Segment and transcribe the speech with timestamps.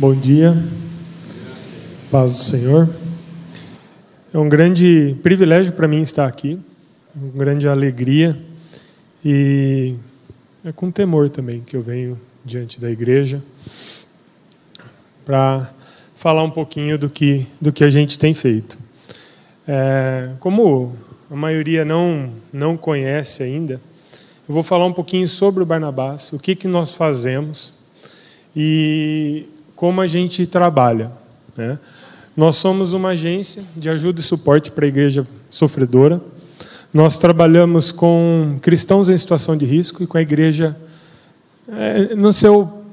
[0.00, 0.56] Bom dia,
[2.10, 2.88] paz do Senhor.
[4.32, 6.58] É um grande privilégio para mim estar aqui,
[7.14, 8.34] uma grande alegria
[9.22, 9.94] e
[10.64, 13.42] é com temor também que eu venho diante da igreja
[15.26, 15.70] para
[16.14, 18.78] falar um pouquinho do que, do que a gente tem feito.
[19.68, 20.96] É, como
[21.30, 23.74] a maioria não, não conhece ainda,
[24.48, 27.74] eu vou falar um pouquinho sobre o Barnabás, o que, que nós fazemos
[28.56, 29.46] e
[29.80, 31.10] como a gente trabalha.
[31.56, 31.78] Né?
[32.36, 36.20] Nós somos uma agência de ajuda e suporte para a igreja sofredora.
[36.92, 40.76] Nós trabalhamos com cristãos em situação de risco e com a igreja.
[41.66, 42.84] É, no seu,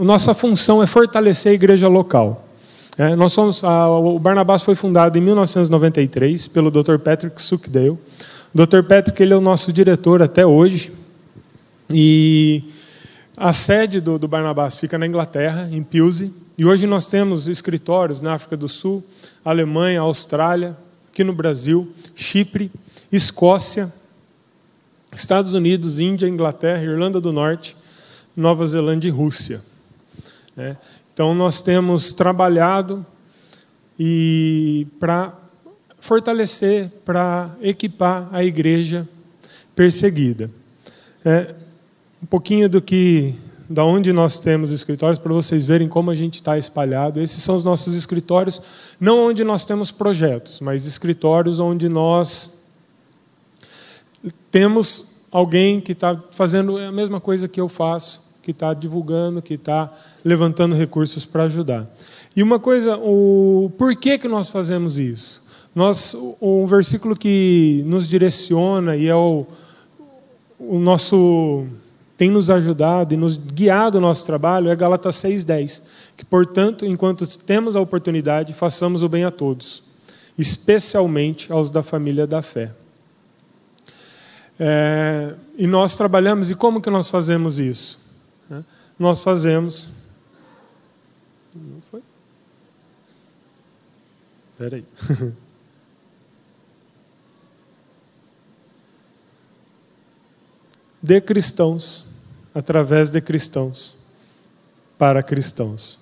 [0.00, 2.48] nossa função é fortalecer a igreja local.
[2.96, 6.96] É, nós somos, a, o Barnabás foi fundado em 1993 pelo Dr.
[6.96, 7.90] Patrick Suckdale.
[7.90, 7.98] O
[8.54, 8.82] Dr.
[8.82, 10.90] Patrick ele é o nosso diretor até hoje.
[11.90, 12.64] E
[13.40, 18.20] a sede do, do Barnabás fica na Inglaterra, em Pilsen, e hoje nós temos escritórios
[18.20, 19.02] na África do Sul,
[19.42, 20.76] Alemanha, Austrália,
[21.10, 22.70] aqui no Brasil, Chipre,
[23.10, 23.90] Escócia,
[25.10, 27.74] Estados Unidos, Índia, Inglaterra, Irlanda do Norte,
[28.36, 29.62] Nova Zelândia e Rússia.
[30.54, 30.76] É.
[31.14, 33.06] Então nós temos trabalhado
[33.98, 35.32] e para
[35.98, 39.08] fortalecer, para equipar a igreja
[39.74, 40.50] perseguida.
[41.24, 41.54] É,
[42.22, 43.34] um pouquinho do que,
[43.68, 47.20] da onde nós temos escritórios, para vocês verem como a gente está espalhado.
[47.20, 48.60] Esses são os nossos escritórios,
[49.00, 52.60] não onde nós temos projetos, mas escritórios onde nós
[54.50, 59.54] temos alguém que está fazendo a mesma coisa que eu faço, que está divulgando, que
[59.54, 59.88] está
[60.24, 61.86] levantando recursos para ajudar.
[62.34, 65.42] E uma coisa, o porquê que nós fazemos isso?
[65.74, 69.46] Nós, um versículo que nos direciona e é o,
[70.58, 71.66] o nosso
[72.20, 75.82] tem nos ajudado e nos guiado o nosso trabalho é Gálatas 6,10.
[76.18, 79.82] Que, portanto, enquanto temos a oportunidade, façamos o bem a todos,
[80.36, 82.74] especialmente aos da família da fé.
[84.58, 87.98] É, e nós trabalhamos, e como que nós fazemos isso?
[88.50, 88.62] É,
[88.98, 89.90] nós fazemos.
[91.54, 92.02] Não foi?
[94.52, 94.84] Espera aí.
[101.02, 102.09] de cristãos
[102.54, 103.96] através de cristãos,
[104.98, 105.98] para cristãos.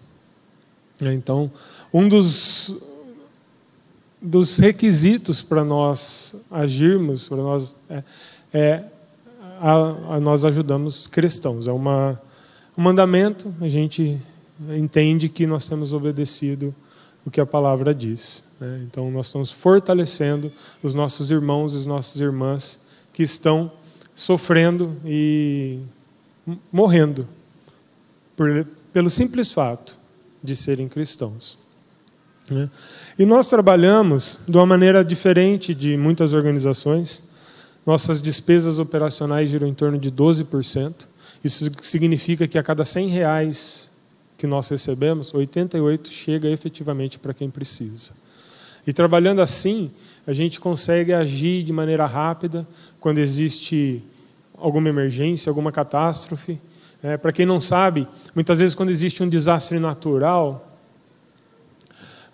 [1.01, 1.51] Então,
[1.93, 2.75] um dos,
[4.21, 8.03] dos requisitos para nós agirmos, para nós, é,
[8.53, 8.85] é
[9.61, 11.69] a, a nós ajudamos cristãos.
[11.69, 12.21] É uma,
[12.77, 14.21] um mandamento, a gente
[14.71, 16.75] entende que nós temos obedecido
[17.25, 18.45] o que a palavra diz.
[18.59, 18.83] Né?
[18.85, 22.81] Então, nós estamos fortalecendo os nossos irmãos e as nossas irmãs
[23.13, 23.71] que estão
[24.15, 25.79] sofrendo e
[26.73, 27.27] morrendo
[28.37, 29.99] por, pelo simples fato
[30.43, 31.59] de serem cristãos.
[32.51, 32.71] Né?
[33.19, 37.25] E nós trabalhamos de uma maneira diferente de muitas organizações.
[37.85, 41.07] Nossas despesas operacionais giram em torno de 12%.
[41.45, 43.91] Isso significa que a cada 100 reais
[44.37, 48.13] que nós recebemos, 88 chega efetivamente para quem precisa.
[48.87, 49.91] E trabalhando assim,
[50.27, 52.67] a gente consegue agir de maneira rápida
[53.01, 54.03] quando existe
[54.61, 56.59] alguma emergência, alguma catástrofe.
[57.03, 60.69] É, Para quem não sabe, muitas vezes quando existe um desastre natural,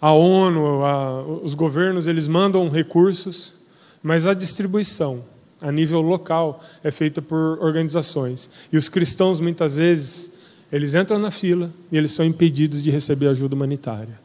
[0.00, 3.54] a ONU, a, os governos, eles mandam recursos,
[4.02, 5.24] mas a distribuição
[5.62, 8.50] a nível local é feita por organizações.
[8.70, 10.32] E os cristãos muitas vezes
[10.70, 14.24] eles entram na fila e eles são impedidos de receber ajuda humanitária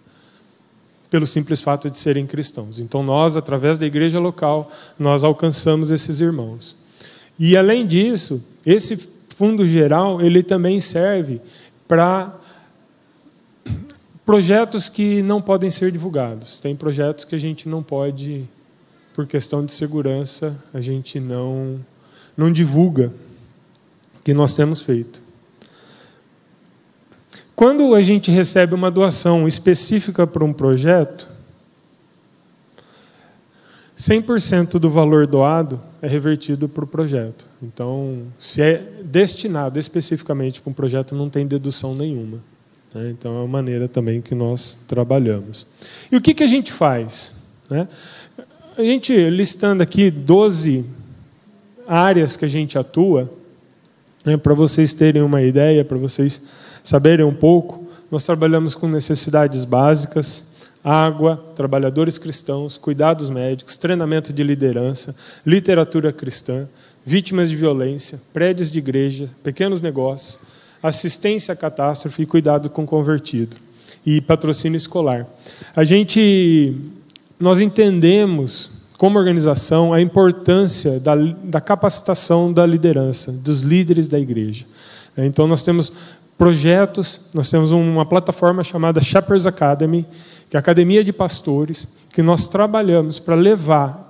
[1.09, 2.79] pelo simples fato de serem cristãos.
[2.79, 6.77] Então nós, através da igreja local, nós alcançamos esses irmãos.
[7.39, 11.41] E além disso, esse fundo geral, ele também serve
[11.87, 12.37] para
[14.25, 16.59] projetos que não podem ser divulgados.
[16.59, 18.43] Tem projetos que a gente não pode,
[19.13, 21.79] por questão de segurança, a gente não
[22.35, 23.11] não divulga
[24.23, 25.21] que nós temos feito.
[27.53, 31.27] Quando a gente recebe uma doação específica para um projeto,
[33.99, 37.45] 100% do valor doado é revertido para o projeto.
[37.61, 42.39] Então, se é destinado especificamente para um projeto, não tem dedução nenhuma.
[42.93, 43.09] Né?
[43.09, 45.67] Então, é uma maneira também que nós trabalhamos.
[46.09, 47.35] E o que, que a gente faz?
[47.69, 47.89] Né?
[48.77, 50.85] A gente, listando aqui 12
[51.85, 53.29] áreas que a gente atua,
[54.23, 56.41] né, para vocês terem uma ideia, para vocês
[56.81, 60.48] saberem um pouco, nós trabalhamos com necessidades básicas,
[60.83, 65.15] água, trabalhadores cristãos, cuidados médicos, treinamento de liderança,
[65.45, 66.67] literatura cristã,
[67.05, 70.39] vítimas de violência, prédios de igreja, pequenos negócios,
[70.81, 73.57] assistência à catástrofe e cuidado com convertido.
[74.05, 75.27] e patrocínio escolar.
[75.75, 76.73] A gente,
[77.37, 84.65] nós entendemos como organização a importância da, da capacitação da liderança, dos líderes da igreja.
[85.17, 85.91] Então nós temos
[86.37, 90.05] projetos, nós temos uma plataforma chamada Shepherds Academy,
[90.49, 94.09] que a academia de pastores, que nós trabalhamos para levar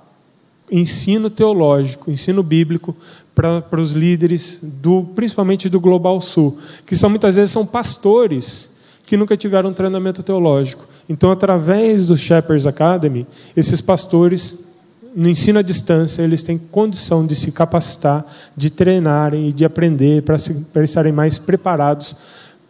[0.70, 2.96] ensino teológico, ensino bíblico
[3.34, 6.56] para, para os líderes do, principalmente do Global Sul,
[6.86, 8.70] que são muitas vezes são pastores
[9.04, 10.86] que nunca tiveram treinamento teológico.
[11.08, 13.26] Então, através do Shepherds Academy,
[13.56, 14.70] esses pastores
[15.14, 18.24] no ensino à distância, eles têm condição de se capacitar,
[18.56, 22.14] de treinarem e de aprender para estarem mais preparados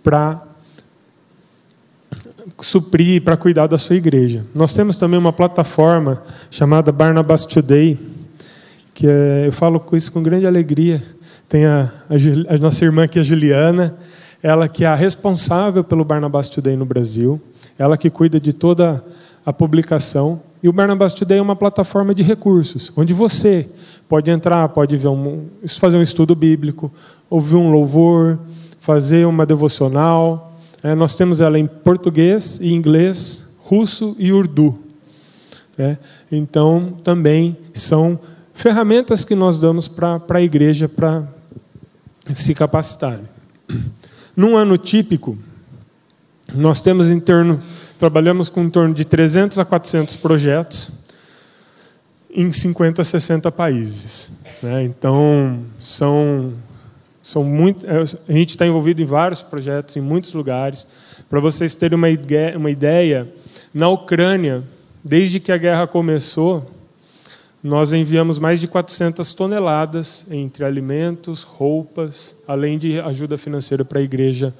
[0.02, 0.42] para
[2.60, 4.44] suprir, para cuidar da sua igreja.
[4.54, 7.98] Nós temos também uma plataforma chamada Barnabas Today,
[8.94, 11.02] que é, eu falo com isso com grande alegria.
[11.48, 13.96] Tem a, a, a nossa irmã aqui, a Juliana,
[14.42, 17.40] ela que é a responsável pelo Barnabas Today no Brasil,
[17.78, 19.02] ela que cuida de toda
[19.44, 20.40] a publicação.
[20.62, 23.68] E o Barnabas Today é uma plataforma de recursos, onde você
[24.08, 25.46] pode entrar, pode ver um,
[25.78, 26.92] fazer um estudo bíblico,
[27.28, 28.38] ouvir um louvor,
[28.78, 30.49] fazer uma devocional.
[30.82, 34.78] É, nós temos ela em português e inglês, russo e urdu.
[35.78, 35.96] É,
[36.30, 38.18] então, também são
[38.52, 41.26] ferramentas que nós damos para a igreja para
[42.34, 43.18] se capacitar.
[44.36, 45.36] Num ano típico,
[46.54, 47.60] nós temos em torno
[48.00, 50.90] Trabalhamos com em torno de 300 a 400 projetos
[52.30, 54.38] em 50 a 60 países.
[54.62, 54.84] Né?
[54.84, 56.54] Então, são,
[57.22, 60.86] são muito, é, a gente está envolvido em vários projetos, em muitos lugares.
[61.28, 62.08] Para vocês terem uma
[62.56, 63.26] uma ideia,
[63.72, 64.62] na Ucrânia,
[65.04, 66.68] desde que a guerra começou,
[67.62, 74.02] nós enviamos mais de 400 toneladas entre alimentos, roupas, além de ajuda financeira para a
[74.02, 74.54] igreja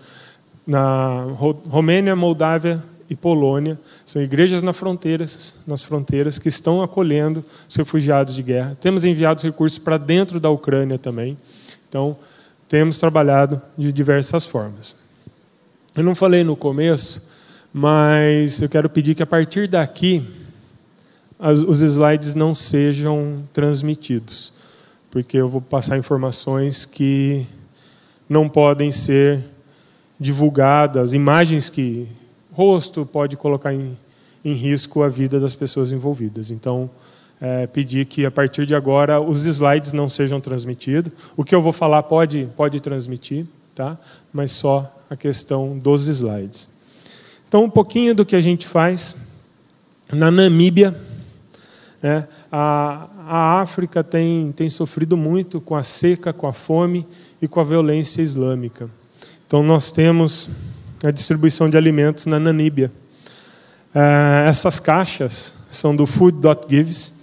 [0.67, 1.25] na
[1.69, 3.79] Romênia, Moldávia e Polônia.
[4.05, 8.77] São igrejas nas fronteiras, nas fronteiras que estão acolhendo os refugiados de guerra.
[8.79, 11.39] Temos enviado recursos para dentro da Ucrânia também.
[11.89, 12.17] Então,
[12.71, 14.95] temos trabalhado de diversas formas.
[15.93, 17.29] Eu não falei no começo,
[17.75, 20.25] mas eu quero pedir que a partir daqui
[21.67, 24.53] os slides não sejam transmitidos,
[25.11, 27.45] porque eu vou passar informações que
[28.29, 29.45] não podem ser
[30.19, 32.07] divulgadas, imagens que
[32.53, 33.99] rosto, pode colocar em,
[34.45, 36.53] em risco a vida das pessoas envolvidas.
[36.53, 36.89] Então,
[37.41, 41.13] é, pedir que a partir de agora os slides não sejam transmitidos.
[41.37, 43.99] O que eu vou falar pode, pode transmitir, tá?
[44.33, 46.69] mas só a questão dos slides.
[47.49, 49.17] Então, um pouquinho do que a gente faz
[50.13, 50.95] na Namíbia.
[52.03, 52.27] Né?
[52.51, 57.07] A, a África tem, tem sofrido muito com a seca, com a fome
[57.41, 58.89] e com a violência islâmica.
[59.47, 60.51] Então, nós temos
[61.03, 62.93] a distribuição de alimentos na Namíbia.
[63.95, 67.20] É, essas caixas são do Food.gives,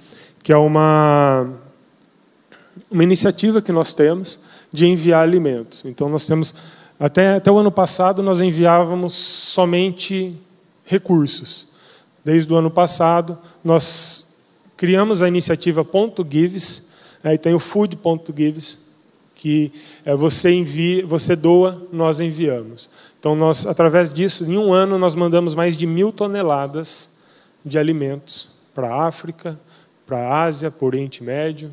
[0.48, 1.46] que é uma,
[2.90, 4.40] uma iniciativa que nós temos
[4.72, 5.84] de enviar alimentos.
[5.84, 6.56] Então, nós temos,
[6.98, 10.34] até, até o ano passado, nós enviávamos somente
[10.86, 11.68] recursos.
[12.24, 14.28] Desde o ano passado, nós
[14.78, 15.86] criamos a iniciativa
[16.30, 16.92] .gives,
[17.22, 18.80] aí tem o Food.gives,
[19.36, 19.70] que
[20.06, 22.90] é, você envia, você doa, nós enviamos.
[23.20, 27.10] Então, nós, através disso, em um ano, nós mandamos mais de mil toneladas
[27.66, 29.60] de alimentos para a África,
[30.08, 31.72] para a Ásia, para o Oriente Médio.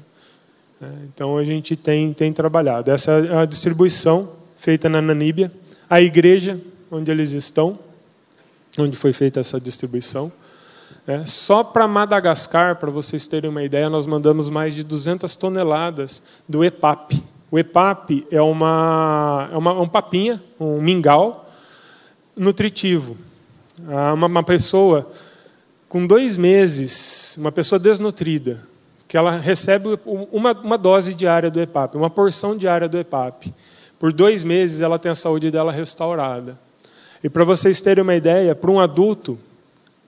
[0.83, 2.91] É, então, a gente tem, tem trabalhado.
[2.91, 5.51] Essa é a distribuição feita na Namíbia.
[5.89, 6.61] A igreja,
[6.91, 7.79] onde eles estão,
[8.77, 10.31] onde foi feita essa distribuição.
[11.07, 16.23] É, só para Madagascar, para vocês terem uma ideia, nós mandamos mais de 200 toneladas
[16.49, 17.23] do EPAP,
[17.55, 21.49] o EPAP é, uma, é uma, um papinha, um mingau
[22.37, 23.17] nutritivo.
[23.89, 25.09] Ah, uma, uma pessoa
[25.95, 28.61] com dois meses, uma pessoa desnutrida,
[29.07, 29.97] que ela recebe
[30.33, 33.55] uma, uma dose diária do EPAP, uma porção diária do EPAP.
[33.97, 36.59] Por dois meses ela tem a saúde dela restaurada.
[37.23, 39.39] E para vocês terem uma ideia, para um adulto,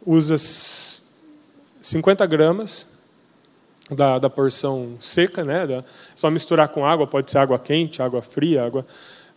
[0.04, 0.34] usa
[1.80, 2.98] 50 gramas
[3.88, 5.68] da, da porção seca, né?
[5.68, 5.82] Da,
[6.16, 8.84] só misturar com água, pode ser água quente, água fria, água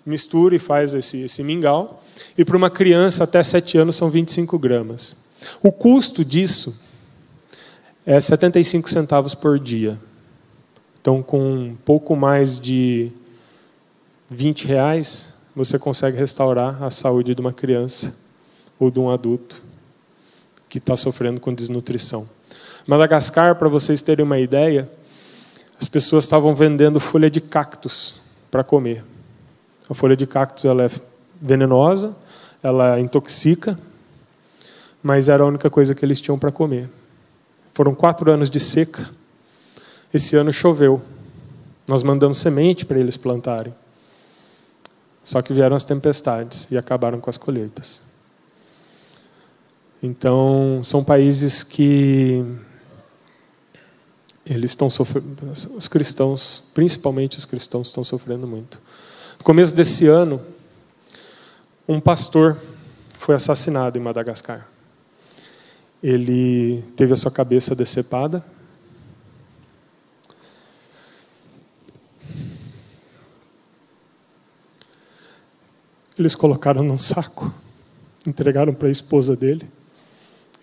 [0.03, 2.01] mistura e faz esse, esse mingau.
[2.35, 5.28] E para uma criança até 7 anos são 25 gramas.
[5.61, 6.79] O custo disso
[8.05, 9.99] é 75 centavos por dia.
[11.01, 13.11] Então, com um pouco mais de
[14.29, 18.15] 20 reais, você consegue restaurar a saúde de uma criança
[18.79, 19.61] ou de um adulto
[20.67, 22.27] que está sofrendo com desnutrição.
[22.85, 24.89] Madagascar, para vocês terem uma ideia,
[25.79, 29.03] as pessoas estavam vendendo folha de cactos para comer.
[29.89, 30.89] A folha de cactos ela é
[31.41, 32.15] venenosa,
[32.61, 33.77] ela intoxica,
[35.01, 36.89] mas era a única coisa que eles tinham para comer.
[37.73, 39.09] Foram quatro anos de seca.
[40.13, 41.01] Esse ano choveu.
[41.87, 43.73] Nós mandamos semente para eles plantarem.
[45.23, 48.01] Só que vieram as tempestades e acabaram com as colheitas.
[50.01, 52.43] Então, são países que
[54.45, 58.79] eles estão sofrendo, os cristãos, principalmente os cristãos, estão sofrendo muito.
[59.37, 60.41] No começo desse ano,
[61.87, 62.57] um pastor
[63.17, 64.68] foi assassinado em Madagascar.
[66.01, 68.43] Ele teve a sua cabeça decepada.
[76.17, 77.53] Eles colocaram num saco,
[78.27, 79.69] entregaram para a esposa dele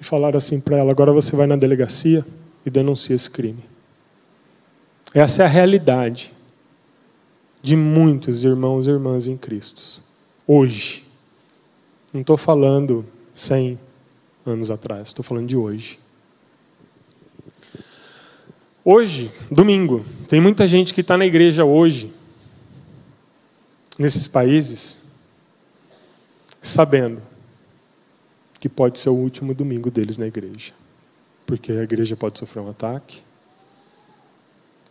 [0.01, 2.25] e falaram assim para ela: agora você vai na delegacia
[2.65, 3.65] e denuncia esse crime.
[5.15, 6.33] Essa é a realidade
[7.63, 10.03] de muitos irmãos e irmãs em Cristo.
[10.47, 11.05] Hoje.
[12.13, 13.79] Não estou falando 100
[14.51, 15.99] anos atrás, estou falando de hoje.
[18.85, 22.15] Hoje, domingo, tem muita gente que está na igreja hoje,
[23.99, 25.03] nesses países,
[26.63, 27.21] sabendo
[28.61, 30.73] que pode ser o último domingo deles na igreja.
[31.45, 33.23] Porque a igreja pode sofrer um ataque,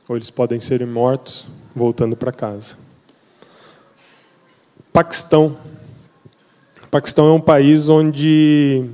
[0.07, 2.77] ou eles podem ser mortos voltando para casa.
[4.91, 5.57] Paquistão.
[6.91, 8.87] Paquistão é um país onde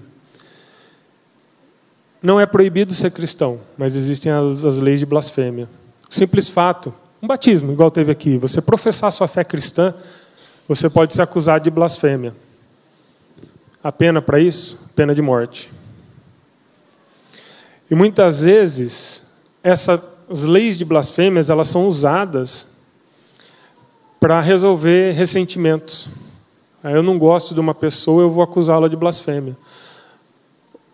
[2.21, 5.67] não é proibido ser cristão, mas existem as, as leis de blasfêmia.
[6.09, 9.93] Simples fato, um batismo, igual teve aqui, você professar sua fé cristã,
[10.67, 12.33] você pode ser acusado de blasfêmia.
[13.83, 14.91] A pena para isso?
[14.95, 15.71] Pena de morte.
[17.89, 19.25] E muitas vezes,
[19.63, 20.01] essas
[20.43, 22.67] leis de blasfêmias elas são usadas
[24.19, 26.07] para resolver ressentimentos.
[26.83, 29.57] Eu não gosto de uma pessoa, eu vou acusá-la de blasfêmia.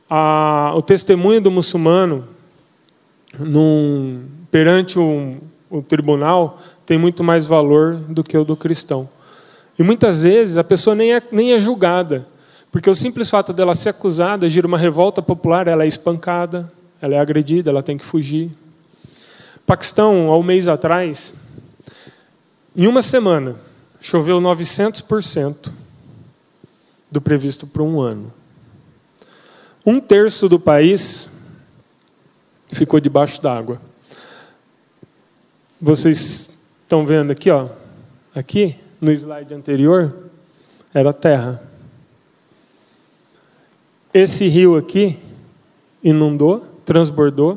[0.09, 2.27] A, o testemunho do muçulmano
[3.37, 9.09] num, perante um, o tribunal tem muito mais valor do que o do cristão.
[9.77, 12.27] E muitas vezes a pessoa nem é, nem é julgada.
[12.71, 16.71] Porque o simples fato dela ser acusada gira uma revolta popular, ela é espancada,
[17.01, 18.51] ela é agredida, ela tem que fugir.
[19.65, 21.33] Paquistão, há um mês atrás,
[22.75, 23.55] em uma semana,
[23.99, 25.71] choveu 900%
[27.11, 28.31] do previsto para um ano.
[29.87, 31.31] Um terço do país
[32.73, 33.79] ficou debaixo d'água.
[35.79, 37.69] Vocês estão vendo aqui, ó,
[38.35, 40.29] aqui no slide anterior
[40.93, 41.63] era terra.
[44.13, 45.17] Esse rio aqui
[46.03, 47.55] inundou, transbordou,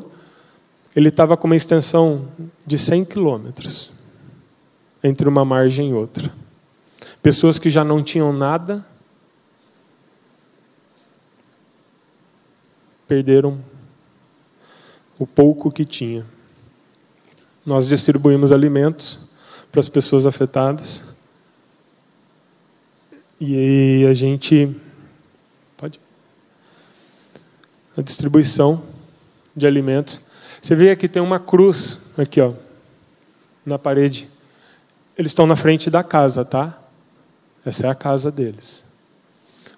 [0.95, 2.29] ele estava com uma extensão
[2.65, 3.91] de 100 quilômetros
[5.03, 6.31] entre uma margem e outra.
[7.21, 8.89] Pessoas que já não tinham nada
[13.11, 13.59] perderam
[15.19, 16.25] o pouco que tinha.
[17.65, 19.19] Nós distribuímos alimentos
[19.69, 21.09] para as pessoas afetadas
[23.37, 24.73] e a gente
[27.97, 28.81] a distribuição
[29.53, 30.21] de alimentos.
[30.61, 32.53] Você vê aqui tem uma cruz aqui, ó,
[33.65, 34.29] na parede.
[35.17, 36.79] Eles estão na frente da casa, tá?
[37.65, 38.85] Essa é a casa deles.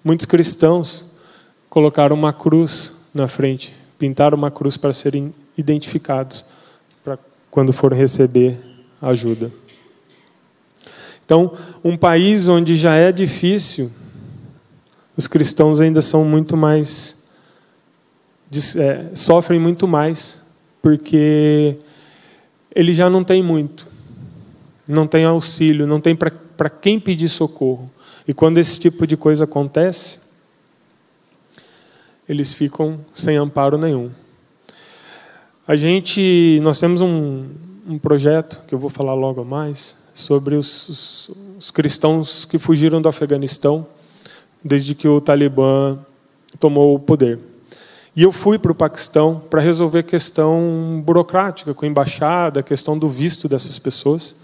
[0.04, 1.16] Muitos cristãos
[1.68, 6.44] colocaram uma cruz na frente, pintaram uma cruz para serem identificados
[7.02, 7.16] para
[7.50, 8.58] quando forem receber
[9.00, 9.50] ajuda.
[11.24, 13.90] Então, um país onde já é difícil,
[15.16, 17.24] os cristãos ainda são muito mais
[18.76, 20.44] é, sofrem muito mais,
[20.80, 21.76] porque
[22.74, 23.86] ele já não tem muito,
[24.86, 27.90] não tem auxílio, não tem para quem pedir socorro.
[28.28, 30.20] E quando esse tipo de coisa acontece,
[32.28, 34.10] eles ficam sem amparo nenhum.
[35.66, 37.46] A gente, nós temos um,
[37.86, 43.00] um projeto que eu vou falar logo mais sobre os, os, os cristãos que fugiram
[43.00, 43.86] do Afeganistão
[44.62, 45.98] desde que o Talibã
[46.58, 47.38] tomou o poder.
[48.16, 53.08] E eu fui para o Paquistão para resolver questão burocrática com a embaixada, questão do
[53.08, 54.36] visto dessas pessoas.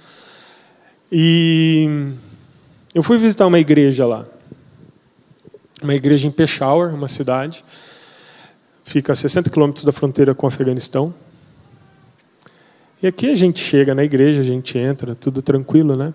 [1.11, 2.13] E
[2.95, 4.27] eu fui visitar uma igreja lá.
[5.83, 7.65] Uma igreja em Peshawar, uma cidade.
[8.85, 11.15] Fica a 60 quilômetros da fronteira com o Afeganistão.
[13.03, 16.13] E aqui a gente chega na igreja, a gente entra, tudo tranquilo, né?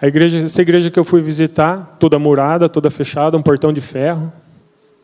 [0.00, 3.80] A igreja, essa igreja que eu fui visitar, toda murada, toda fechada, um portão de
[3.80, 4.32] ferro.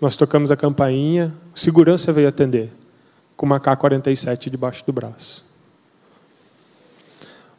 [0.00, 2.70] Nós tocamos a campainha, segurança veio atender,
[3.36, 5.44] com uma K-47 debaixo do braço.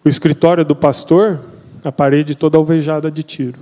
[0.05, 1.41] O escritório do pastor,
[1.83, 3.59] a parede toda alvejada de tiro.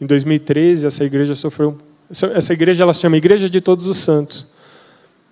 [0.00, 1.76] Em 2013, essa igreja sofreu
[2.34, 4.52] essa igreja ela se chama Igreja de Todos os Santos.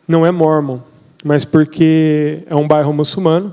[0.08, 0.78] Não é mormon,
[1.22, 3.52] mas porque é um bairro muçulmano.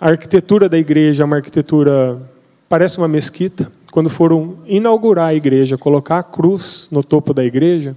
[0.00, 2.18] A arquitetura da igreja é uma arquitetura
[2.66, 3.70] parece uma mesquita.
[3.92, 7.94] Quando foram inaugurar a igreja, colocar a cruz no topo da igreja,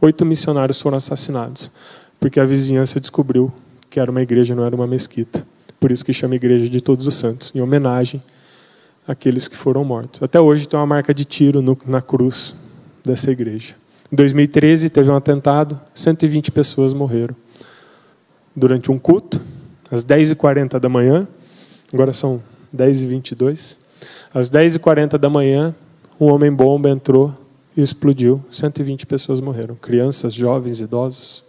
[0.00, 1.70] oito missionários foram assassinados,
[2.18, 3.52] porque a vizinhança descobriu
[3.88, 5.46] que era uma igreja, não era uma mesquita.
[5.78, 8.20] Por isso que chama Igreja de Todos os Santos, em homenagem
[9.06, 10.22] àqueles que foram mortos.
[10.22, 12.54] Até hoje tem uma marca de tiro no, na cruz
[13.04, 13.74] dessa igreja.
[14.10, 17.34] Em 2013 teve um atentado, 120 pessoas morreram.
[18.54, 19.40] Durante um culto,
[19.90, 21.26] às 10h40 da manhã,
[21.92, 22.42] agora são
[22.76, 23.76] 10h22,
[24.32, 25.74] às 10h40 da manhã,
[26.20, 27.32] um homem-bomba entrou
[27.76, 28.44] e explodiu.
[28.50, 31.44] 120 pessoas morreram, crianças, jovens, idosos.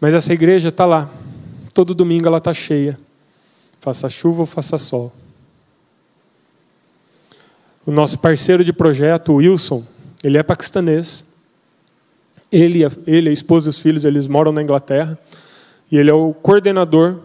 [0.00, 1.08] Mas essa igreja está lá.
[1.72, 2.98] Todo domingo ela está cheia.
[3.82, 5.12] Faça chuva ou faça sol.
[7.84, 9.84] O nosso parceiro de projeto, Wilson,
[10.22, 11.24] ele é paquistanês.
[12.50, 15.18] Ele, ele, a esposa e os filhos, eles moram na Inglaterra.
[15.90, 17.18] E ele é o coordenador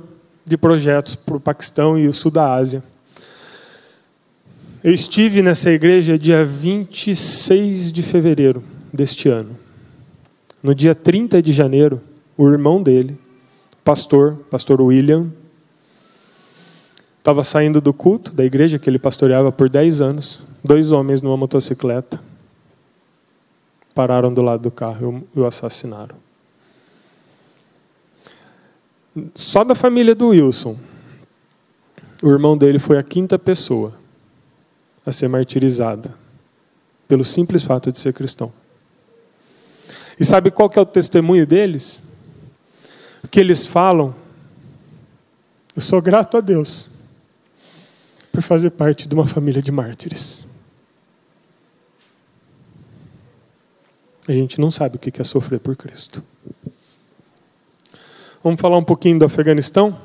[0.44, 2.84] de projetos para o Paquistão e o sul da Ásia.
[4.84, 9.56] Eu estive nessa igreja dia 26 de fevereiro deste ano.
[10.64, 12.02] No dia 30 de janeiro,
[12.36, 13.16] o irmão dele,
[13.84, 15.32] pastor, pastor William,
[17.28, 20.40] estava saindo do culto da igreja que ele pastoreava por 10 anos.
[20.64, 22.24] Dois homens numa motocicleta
[23.94, 26.16] pararam do lado do carro e o assassinaram.
[29.36, 30.78] Só da família do Wilson,
[32.24, 33.94] o irmão dele foi a quinta pessoa
[35.06, 36.16] a ser martirizada
[37.10, 38.54] pelo simples fato de ser cristão.
[40.18, 42.02] E sabe qual que é o testemunho deles?
[43.22, 44.16] O que eles falam?
[45.76, 46.96] Eu sou grato a Deus
[48.38, 50.46] por fazer parte de uma família de mártires.
[54.28, 56.24] A gente não sabe o que é sofrer por Cristo.
[58.44, 60.00] Vamos falar um pouquinho do Afeganistão?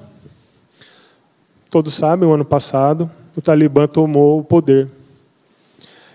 [1.68, 4.90] Todos sabem, o ano passado, o Talibã tomou o poder.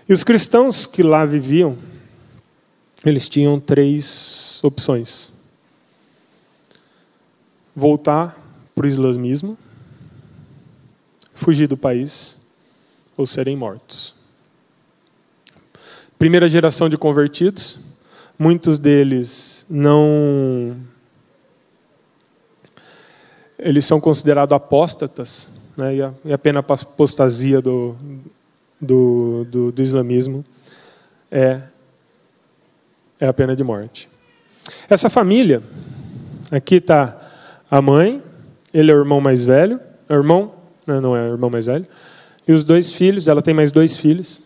[0.08, 1.76] E os cristãos que lá viviam,
[3.06, 5.32] eles tinham três opções:
[7.76, 8.36] voltar
[8.74, 9.56] para o islamismo,
[11.38, 12.38] fugir do país
[13.16, 14.14] ou serem mortos.
[16.18, 17.86] Primeira geração de convertidos,
[18.38, 20.76] muitos deles não
[23.58, 27.96] eles são considerados apóstatas, né, e, a, pena apostasia do,
[28.80, 30.44] do, do, do islamismo
[31.30, 31.60] é,
[33.18, 34.08] é a pena de morte.
[34.88, 35.62] Essa família,
[36.52, 37.16] aqui está
[37.70, 38.22] a mãe,
[38.72, 40.57] ele é o irmão mais velho, é irmão,
[40.88, 41.86] não, não é irmão mais velho,
[42.46, 44.40] e os dois filhos, ela tem mais dois filhos.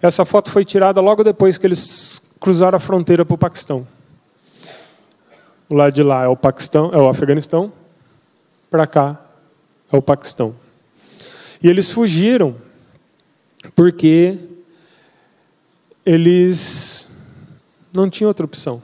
[0.00, 3.86] Essa foto foi tirada logo depois que eles cruzaram a fronteira para o Paquistão.
[5.68, 7.72] O lado de lá é o Paquistão, é o Afeganistão,
[8.70, 9.20] para cá
[9.92, 10.54] é o Paquistão.
[11.62, 12.56] E eles fugiram
[13.76, 14.36] porque
[16.04, 17.08] eles
[17.92, 18.82] não tinham outra opção.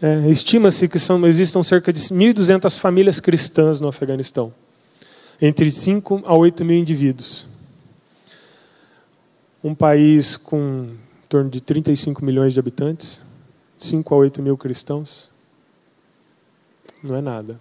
[0.00, 4.52] É, Estima-se que são, existam cerca de 1.200 famílias cristãs no Afeganistão,
[5.40, 7.46] entre 5 a 8 mil indivíduos.
[9.62, 13.20] Um país com em torno de 35 milhões de habitantes,
[13.76, 15.30] 5 a 8 mil cristãos,
[17.02, 17.58] não é nada.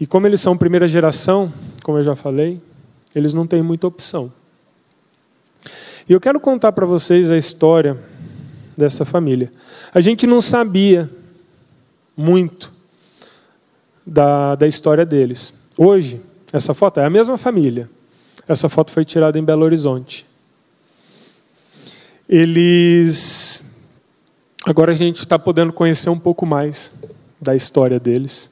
[0.00, 1.52] E como eles são primeira geração,
[1.84, 2.60] como eu já falei,
[3.14, 4.32] eles não têm muita opção.
[6.08, 7.96] E eu quero contar para vocês a história
[8.76, 9.50] dessa família.
[9.94, 11.08] A gente não sabia
[12.16, 12.72] muito
[14.06, 15.54] da, da história deles.
[15.76, 16.20] Hoje,
[16.52, 17.88] essa foto é a mesma família.
[18.46, 20.26] Essa foto foi tirada em Belo Horizonte.
[22.28, 23.64] Eles.
[24.64, 26.94] Agora a gente está podendo conhecer um pouco mais
[27.40, 28.50] da história deles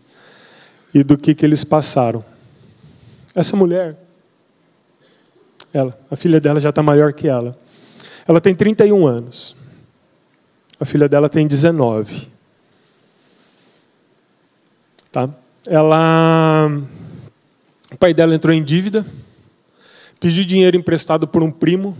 [0.93, 2.25] e do que, que eles passaram.
[3.35, 3.97] Essa mulher
[5.73, 7.57] ela, a filha dela já está maior que ela.
[8.27, 9.57] Ela tem 31 anos.
[10.79, 12.29] A filha dela tem 19.
[15.13, 15.29] Tá?
[15.67, 16.69] Ela,
[17.93, 19.05] o pai dela entrou em dívida,
[20.19, 21.97] pediu dinheiro emprestado por um primo.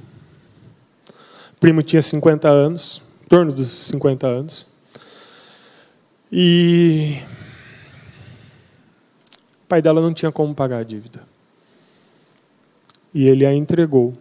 [1.57, 4.67] O primo tinha 50 anos, em torno dos 50 anos.
[6.33, 7.19] E
[9.65, 11.31] o pai dela não tinha como pagar a dívida
[13.13, 14.13] e ele a entregou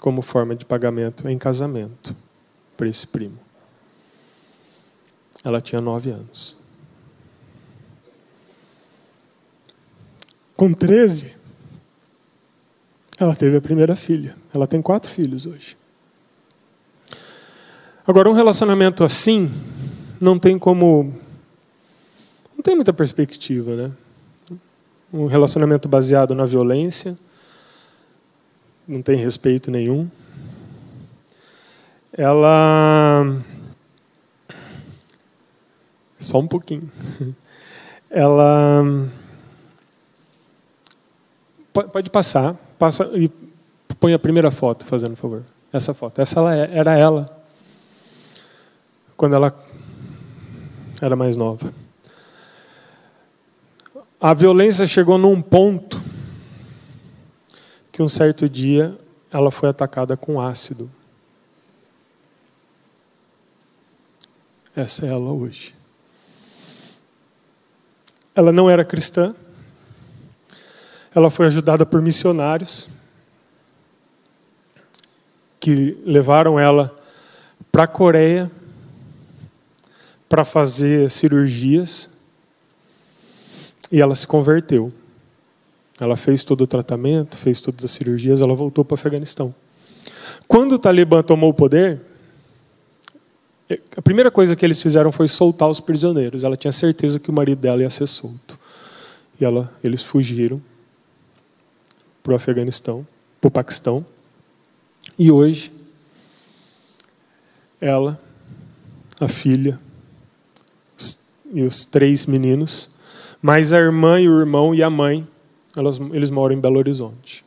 [0.00, 2.14] como forma de pagamento em casamento
[2.76, 3.36] para esse primo.
[5.42, 6.56] Ela tinha nove anos.
[10.56, 11.34] Com 13,
[13.18, 14.36] ela teve a primeira filha.
[14.52, 15.76] Ela tem quatro filhos hoje.
[18.06, 19.50] Agora, um relacionamento assim
[20.20, 21.12] não tem como.
[22.54, 23.92] Não tem muita perspectiva, né?
[25.12, 27.16] Um relacionamento baseado na violência,
[28.86, 30.08] não tem respeito nenhum.
[32.12, 33.42] Ela.
[36.18, 36.90] Só um pouquinho.
[38.10, 38.84] Ela.
[41.74, 43.28] Pode passar, passa e
[43.98, 45.42] põe a primeira foto, fazendo favor.
[45.72, 46.20] Essa foto.
[46.20, 47.44] Essa ela é, era ela
[49.16, 49.52] quando ela
[51.02, 51.72] era mais nova.
[54.20, 56.00] A violência chegou num ponto
[57.90, 58.96] que um certo dia
[59.30, 60.90] ela foi atacada com ácido.
[64.76, 65.74] Essa é ela hoje.
[68.34, 69.34] Ela não era cristã.
[71.14, 72.88] Ela foi ajudada por missionários
[75.60, 76.94] que levaram ela
[77.70, 78.50] para a Coreia
[80.28, 82.10] para fazer cirurgias
[83.92, 84.90] e ela se converteu.
[86.00, 89.54] Ela fez todo o tratamento, fez todas as cirurgias, ela voltou para o Afeganistão.
[90.48, 92.00] Quando o Talibã tomou o poder,
[93.96, 96.42] a primeira coisa que eles fizeram foi soltar os prisioneiros.
[96.42, 98.58] Ela tinha certeza que o marido dela ia ser solto.
[99.40, 100.60] E ela, eles fugiram
[102.24, 103.06] para o Afeganistão,
[103.38, 104.04] para o Paquistão.
[105.18, 105.70] E hoje,
[107.78, 108.18] ela,
[109.20, 109.78] a filha,
[111.52, 112.92] e os três meninos,
[113.42, 115.28] mais a irmã e o irmão e a mãe,
[115.76, 117.44] elas, eles moram em Belo Horizonte.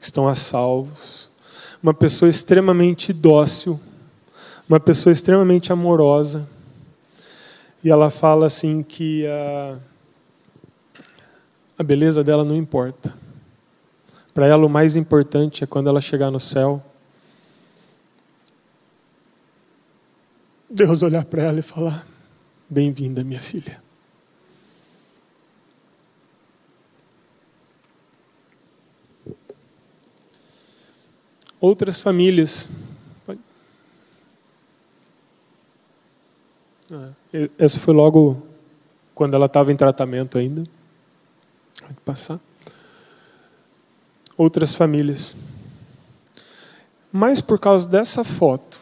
[0.00, 1.28] Estão a salvos.
[1.82, 3.78] Uma pessoa extremamente dócil,
[4.68, 6.48] uma pessoa extremamente amorosa.
[7.82, 9.78] E ela fala assim que a,
[11.76, 13.19] a beleza dela não importa.
[14.32, 16.82] Para ela, o mais importante é quando ela chegar no céu,
[20.68, 22.06] Deus olhar para ela e falar:
[22.68, 23.82] Bem-vinda, minha filha.
[31.60, 32.68] Outras famílias.
[37.32, 38.42] É, essa foi logo
[39.14, 40.64] quando ela estava em tratamento ainda.
[41.80, 42.40] Pode passar.
[44.40, 45.36] Outras famílias.
[47.12, 48.80] Mas por causa dessa foto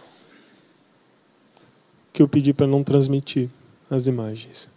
[2.12, 3.48] que eu pedi para não transmitir
[3.90, 4.70] as imagens.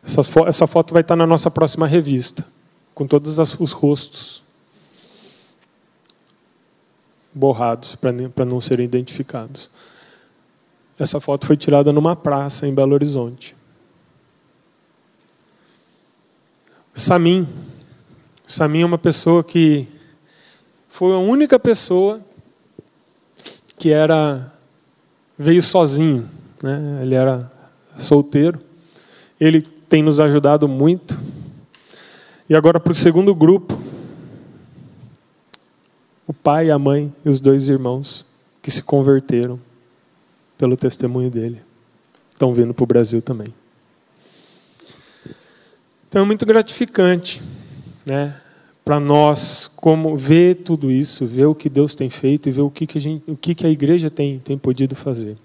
[0.00, 2.46] Essa, fo essa foto vai estar na nossa próxima revista,
[2.94, 4.44] com todos os rostos
[7.34, 9.72] borrados para não serem identificados.
[10.96, 13.56] Essa foto foi tirada numa praça em Belo Horizonte.
[18.50, 18.80] Samin.
[18.80, 19.86] Samin é uma pessoa que
[20.88, 22.20] foi a única pessoa
[23.76, 24.52] que era
[25.38, 26.28] veio sozinho,
[26.60, 27.00] né?
[27.02, 27.50] Ele era
[27.96, 28.58] solteiro.
[29.40, 31.16] Ele tem nos ajudado muito.
[32.48, 33.78] E agora para o segundo grupo,
[36.26, 38.26] o pai, a mãe e os dois irmãos
[38.60, 39.58] que se converteram
[40.58, 41.62] pelo testemunho dele.
[42.30, 43.54] Estão vindo para o Brasil também.
[46.08, 47.40] Então é muito gratificante,
[48.04, 48.34] né?
[48.84, 52.70] Para nós, como ver tudo isso, ver o que Deus tem feito e ver o
[52.70, 55.36] que, que, a, gente, o que, que a igreja tem, tem podido fazer.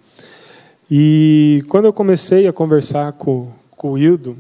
[0.90, 4.38] E quando eu comecei a conversar com, com o Hildo,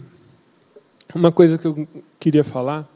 [1.13, 1.87] uma coisa que eu
[2.19, 2.87] queria falar,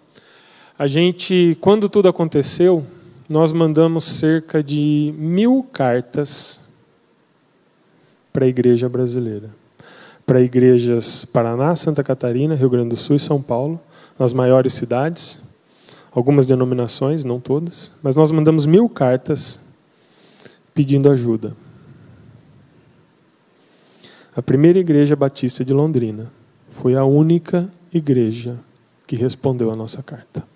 [0.77, 2.85] a gente, quando tudo aconteceu,
[3.27, 6.63] nós mandamos cerca de mil cartas
[8.31, 9.49] para a igreja brasileira.
[10.25, 13.79] Para igrejas Paraná, Santa Catarina, Rio Grande do Sul e São Paulo,
[14.19, 15.41] nas maiores cidades,
[16.11, 19.59] algumas denominações, não todas, mas nós mandamos mil cartas
[20.73, 21.55] pedindo ajuda
[24.39, 26.31] a primeira igreja batista de Londrina
[26.69, 28.57] foi a única igreja
[29.05, 30.47] que respondeu a nossa carta.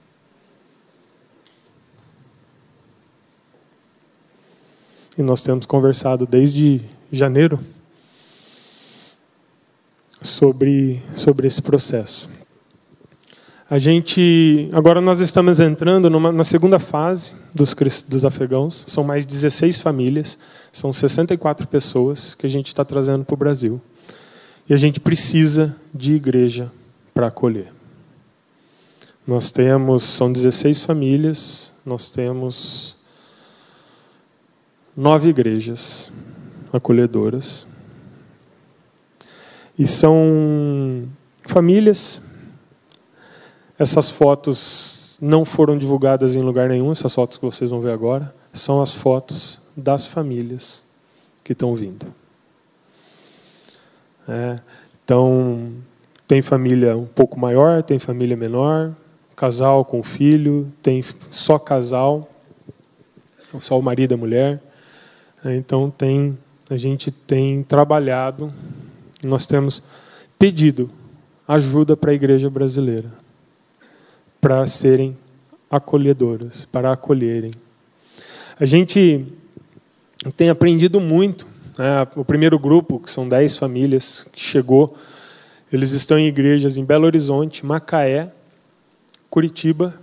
[5.17, 7.59] E nós temos conversado desde janeiro
[10.21, 12.29] sobre, sobre esse processo.
[13.69, 17.73] A gente, agora nós estamos entrando numa, na segunda fase dos,
[18.07, 20.37] dos afegãos, são mais 16 famílias,
[20.71, 23.81] são 64 pessoas que a gente está trazendo para o Brasil.
[24.69, 26.71] E a gente precisa de igreja
[27.13, 27.71] para acolher.
[29.25, 32.97] Nós temos, são 16 famílias, nós temos
[34.95, 36.11] nove igrejas
[36.71, 37.65] acolhedoras.
[39.79, 41.03] E são
[41.43, 42.21] famílias
[43.83, 48.33] essas fotos não foram divulgadas em lugar nenhum, essas fotos que vocês vão ver agora,
[48.51, 50.83] são as fotos das famílias
[51.43, 52.07] que estão vindo.
[54.27, 54.59] É,
[55.03, 55.71] então,
[56.27, 58.93] tem família um pouco maior, tem família menor,
[59.35, 62.27] casal com filho, tem só casal,
[63.59, 64.63] só o marido e a mulher.
[65.43, 66.37] É, então, tem,
[66.69, 68.51] a gente tem trabalhado,
[69.23, 69.83] nós temos
[70.39, 70.89] pedido
[71.47, 73.11] ajuda para a igreja brasileira,
[74.43, 75.17] para serem
[75.71, 77.51] acolhedoras, para acolherem.
[78.59, 79.25] A gente
[80.35, 81.47] tem aprendido muito.
[81.79, 82.05] Né?
[82.17, 84.97] O primeiro grupo, que são dez famílias, que chegou,
[85.71, 88.33] eles estão em igrejas em Belo Horizonte, Macaé,
[89.29, 89.97] Curitiba,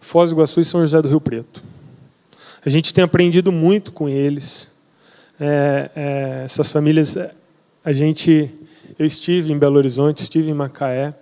[0.00, 1.60] Foz do Iguaçu e São José do Rio Preto.
[2.64, 4.70] A gente tem aprendido muito com eles.
[5.40, 7.18] É, é, essas famílias,
[7.84, 8.48] a gente,
[8.96, 11.12] eu estive em Belo Horizonte, estive em Macaé.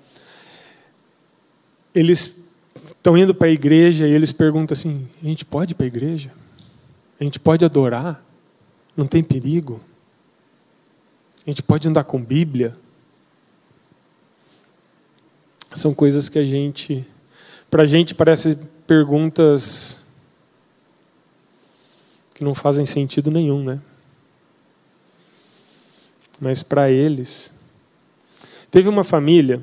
[1.95, 2.45] Eles
[2.87, 5.87] estão indo para a igreja e eles perguntam assim: a gente pode ir para a
[5.87, 6.33] igreja?
[7.21, 8.25] A gente pode adorar?
[8.97, 9.81] Não tem perigo?
[11.47, 12.73] A gente pode andar com Bíblia?
[15.75, 17.07] São coisas que a gente,
[17.71, 20.05] para a gente, parecem perguntas
[22.35, 23.81] que não fazem sentido nenhum, né?
[26.41, 27.53] Mas para eles.
[28.71, 29.63] Teve uma família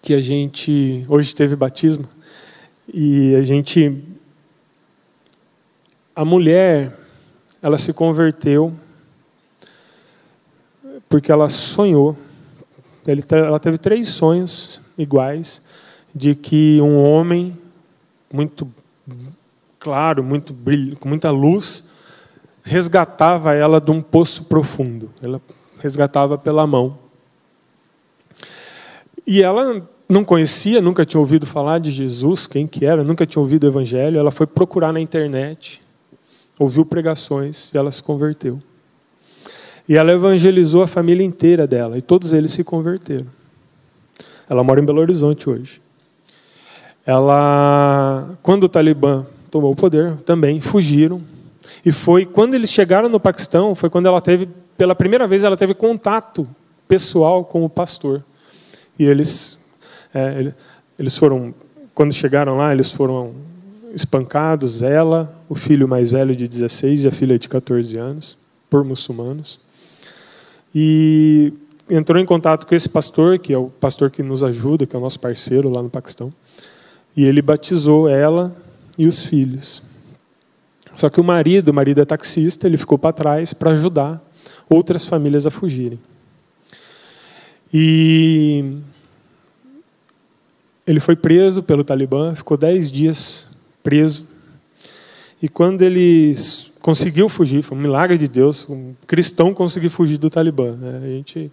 [0.00, 1.04] que a gente.
[1.08, 2.08] Hoje teve batismo.
[2.92, 4.02] E a gente.
[6.14, 6.96] A mulher,
[7.60, 8.72] ela se converteu
[11.08, 12.16] porque ela sonhou.
[13.30, 15.62] Ela teve três sonhos iguais
[16.14, 17.58] de que um homem
[18.32, 18.68] muito
[19.78, 21.84] claro, muito brilho, com muita luz,
[22.62, 25.10] resgatava ela de um poço profundo.
[25.20, 25.40] Ela
[25.78, 26.98] resgatava pela mão.
[29.26, 33.40] E ela não conhecia, nunca tinha ouvido falar de Jesus, quem que era, nunca tinha
[33.40, 34.18] ouvido o evangelho.
[34.18, 35.80] Ela foi procurar na internet,
[36.58, 38.58] ouviu pregações e ela se converteu.
[39.88, 43.26] E ela evangelizou a família inteira dela, e todos eles se converteram.
[44.48, 45.80] Ela mora em Belo Horizonte hoje.
[47.06, 51.20] Ela, quando o Talibã tomou o poder, também fugiram.
[51.84, 55.56] E foi quando eles chegaram no Paquistão, foi quando ela teve, pela primeira vez, ela
[55.56, 56.48] teve contato
[56.88, 58.22] pessoal com o pastor.
[58.98, 59.58] E eles,
[60.14, 60.52] é,
[60.98, 61.54] eles foram,
[61.94, 63.34] quando chegaram lá, eles foram
[63.94, 68.36] espancados, ela, o filho mais velho de 16 e a filha de 14 anos,
[68.68, 69.60] por muçulmanos.
[70.74, 71.52] E
[71.88, 74.98] entrou em contato com esse pastor, que é o pastor que nos ajuda, que é
[74.98, 76.30] o nosso parceiro lá no Paquistão.
[77.16, 78.54] E ele batizou ela
[78.98, 79.82] e os filhos.
[80.96, 84.22] Só que o marido, o marido é taxista, ele ficou para trás para ajudar
[84.68, 85.98] outras famílias a fugirem.
[87.76, 88.76] E
[90.86, 93.48] ele foi preso pelo Talibã, ficou dez dias
[93.82, 94.30] preso.
[95.42, 96.32] E quando ele
[96.80, 100.76] conseguiu fugir, foi um milagre de Deus, um cristão conseguir fugir do Talibã.
[100.76, 101.00] Né?
[101.02, 101.50] A gente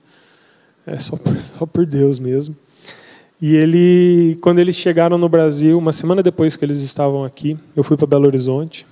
[0.86, 1.18] é só,
[1.58, 2.56] só por Deus mesmo.
[3.42, 7.84] E ele, quando eles chegaram no Brasil, uma semana depois que eles estavam aqui, eu
[7.84, 8.86] fui para Belo Horizonte,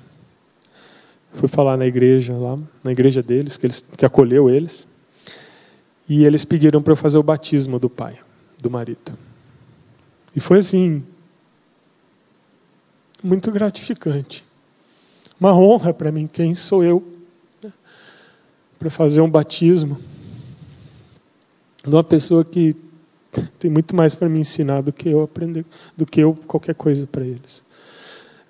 [1.33, 4.88] fui falar na igreja lá, na igreja deles, que, eles, que acolheu eles.
[6.09, 8.17] E eles pediram para eu fazer o batismo do pai,
[8.59, 9.13] do marido.
[10.35, 11.03] E foi assim,
[13.23, 14.43] muito gratificante.
[15.39, 17.07] Uma honra para mim, quem sou eu,
[17.63, 17.71] né,
[18.79, 19.97] para fazer um batismo
[21.83, 22.75] de uma pessoa que
[23.59, 27.05] tem muito mais para me ensinar do que eu aprender, do que eu qualquer coisa
[27.05, 27.63] para eles.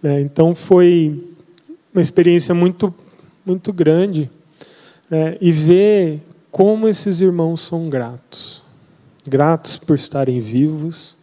[0.01, 1.21] É, então foi
[1.93, 2.93] uma experiência muito,
[3.45, 4.29] muito grande
[5.11, 8.63] é, e ver como esses irmãos são gratos.
[9.27, 11.17] Gratos por estarem vivos,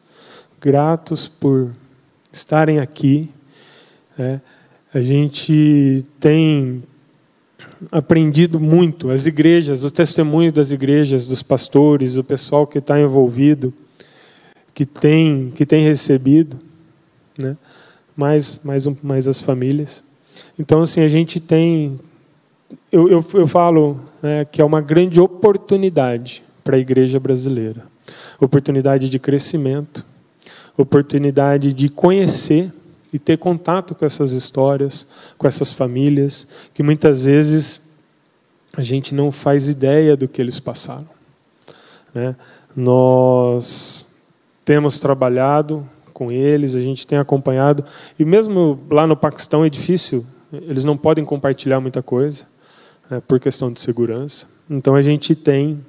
[0.60, 1.72] gratos por
[2.32, 3.28] estarem aqui.
[4.18, 4.40] É,
[4.94, 6.82] a gente tem
[7.90, 13.72] aprendido muito, as igrejas, o testemunho das igrejas, dos pastores, o pessoal que está envolvido,
[14.72, 16.56] que tem, que tem recebido,
[17.38, 17.56] né?
[18.16, 20.02] mais, mais, um, mais as famílias.
[20.58, 21.98] Então, assim, a gente tem
[22.90, 27.84] eu, eu, eu falo né, que é uma grande oportunidade para a igreja brasileira
[28.40, 30.04] oportunidade de crescimento,
[30.76, 32.72] oportunidade de conhecer
[33.12, 35.06] e ter contato com essas histórias,
[35.38, 37.82] com essas famílias, que muitas vezes
[38.76, 41.08] a gente não faz ideia do que eles passaram.
[42.12, 42.36] Né?
[42.74, 44.06] Nós
[44.64, 47.84] temos trabalhado com eles, a gente tem acompanhado,
[48.18, 52.46] e mesmo lá no Paquistão é difícil, eles não podem compartilhar muita coisa
[53.10, 54.46] né, por questão de segurança.
[54.68, 55.80] Então a gente tem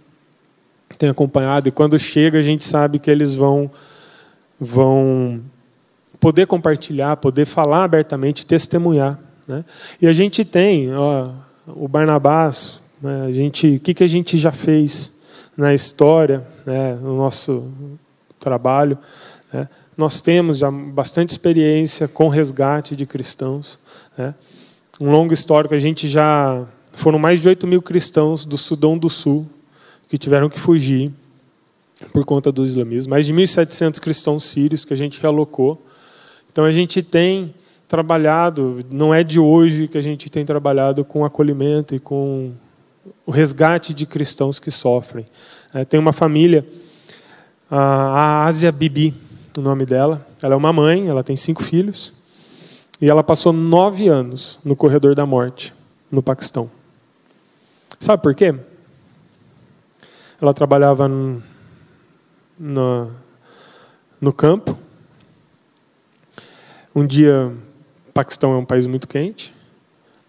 [0.98, 3.70] tem acompanhado e quando chega a gente sabe que eles vão
[4.60, 5.42] vão
[6.20, 9.64] poder compartilhar, poder falar abertamente, testemunhar, né?
[10.02, 11.30] E a gente tem, ó,
[11.68, 15.20] o Barnabás, né, a gente, o que, que a gente já fez
[15.56, 17.72] na história, né, no nosso
[18.40, 18.98] trabalho.
[19.52, 23.80] Né, nós temos já bastante experiência com resgate de cristãos.
[24.18, 24.34] Né,
[25.00, 26.66] um longo histórico, a gente já.
[26.98, 29.46] Foram mais de 8 mil cristãos do Sudão do Sul
[30.10, 31.12] que tiveram que fugir
[32.12, 33.12] por conta do islamismo.
[33.12, 35.80] Mais de 1.700 cristãos sírios que a gente realocou.
[36.52, 37.54] Então a gente tem
[37.88, 42.52] trabalhado, não é de hoje que a gente tem trabalhado com acolhimento e com
[43.28, 45.24] o resgate de cristãos que sofrem.
[45.76, 46.66] É, tem uma família,
[47.70, 49.14] a Ásia Bibi,
[49.56, 50.26] o nome dela.
[50.42, 52.12] Ela é uma mãe, ela tem cinco filhos.
[53.00, 55.72] E ela passou nove anos no corredor da morte,
[56.12, 56.68] no Paquistão.
[58.00, 58.54] Sabe por quê?
[60.42, 61.42] Ela trabalhava no,
[62.58, 63.12] no,
[64.22, 64.78] no campo.
[66.96, 67.52] Um dia,
[68.14, 69.54] Paquistão é um país muito quente.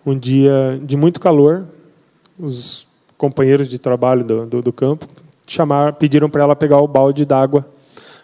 [0.04, 1.66] Um dia de muito calor,
[2.38, 5.06] os companheiros de trabalho do, do, do campo
[5.46, 7.66] chamar, pediram para ela pegar o balde d'água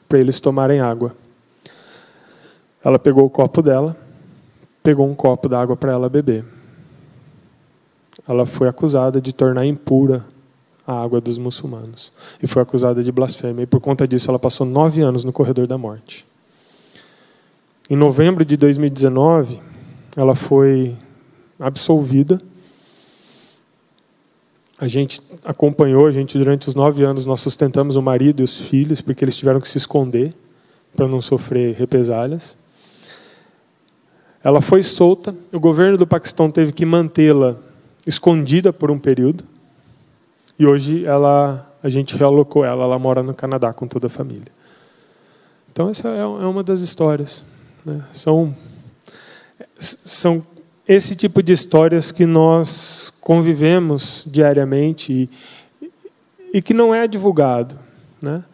[0.08, 1.14] para eles tomarem água.
[2.84, 3.96] Ela pegou o copo dela,
[4.82, 6.44] pegou um copo d'água para ela beber.
[8.26, 10.24] Ela foi acusada de tornar impura
[10.86, 13.62] a água dos muçulmanos e foi acusada de blasfêmia.
[13.62, 16.24] E por conta disso, ela passou nove anos no corredor da morte.
[17.88, 19.60] Em novembro de 2019,
[20.16, 20.96] ela foi
[21.58, 22.40] absolvida
[24.78, 28.58] a gente acompanhou, a gente durante os nove anos nós sustentamos o marido e os
[28.58, 30.34] filhos porque eles tiveram que se esconder
[30.96, 32.56] para não sofrer represálias.
[34.42, 37.56] Ela foi solta, o governo do Paquistão teve que mantê-la
[38.06, 39.44] escondida por um período.
[40.58, 44.52] E hoje ela, a gente realocou ela, ela mora no Canadá com toda a família.
[45.72, 47.44] Então essa é, é uma das histórias.
[47.84, 48.02] Né?
[48.12, 48.54] São,
[49.78, 50.44] são
[50.86, 55.28] esse tipo de histórias que nós convivemos diariamente
[55.80, 55.90] e,
[56.52, 57.78] e que não é divulgado.
[58.22, 58.44] Né?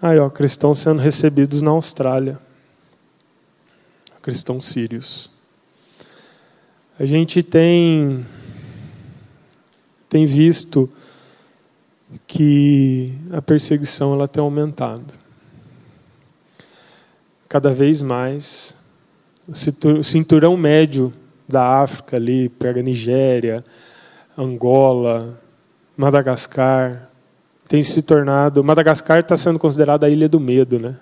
[0.00, 2.38] Aí, ó, cristãos sendo recebidos na Austrália.
[4.20, 5.30] Cristãos sírios.
[6.98, 8.24] A gente tem,
[10.14, 10.88] tem visto
[12.24, 15.12] que a perseguição ela tem aumentado.
[17.48, 18.78] Cada vez mais,
[19.48, 21.12] o cinturão médio
[21.48, 23.64] da África ali, pega Nigéria,
[24.38, 25.36] Angola,
[25.96, 27.10] Madagascar,
[27.66, 28.62] tem se tornado.
[28.62, 30.94] Madagascar está sendo considerada a ilha do medo, né?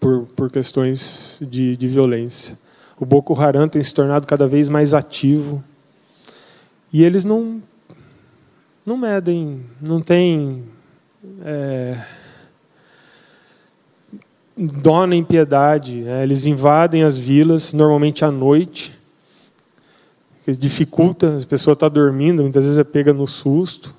[0.00, 2.58] Por, por questões de, de violência.
[2.98, 5.62] O Boko Haram tem se tornado cada vez mais ativo.
[6.92, 7.62] E eles não,
[8.84, 10.64] não medem, não tem.
[11.44, 11.98] É,
[14.56, 16.02] dona em piedade.
[16.02, 16.22] Né?
[16.22, 18.98] Eles invadem as vilas, normalmente à noite,
[20.44, 23.94] que dificulta, a pessoa está dormindo, muitas vezes é pega no susto.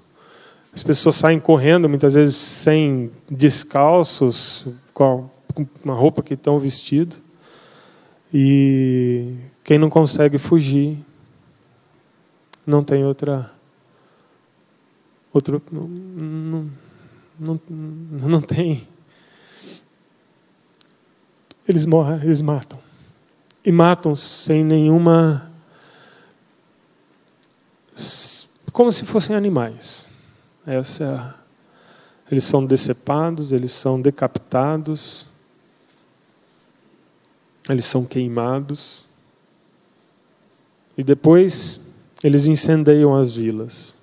[0.73, 5.30] As pessoas saem correndo, muitas vezes sem descalços, com
[5.84, 7.21] uma roupa que estão vestidos.
[8.34, 10.97] E quem não consegue fugir
[12.69, 13.51] não tem outra
[15.34, 16.71] outro não, não,
[17.39, 18.88] não, não tem
[21.69, 22.79] eles morrem, eles matam.
[23.63, 25.51] E matam sem nenhuma.
[28.73, 30.10] como se fossem animais.
[30.65, 31.39] Essa é.
[32.32, 35.27] Eles são decepados, eles são decapitados,
[37.67, 39.05] eles são queimados.
[40.97, 41.88] E depois
[42.23, 43.95] eles incendeiam as vilas.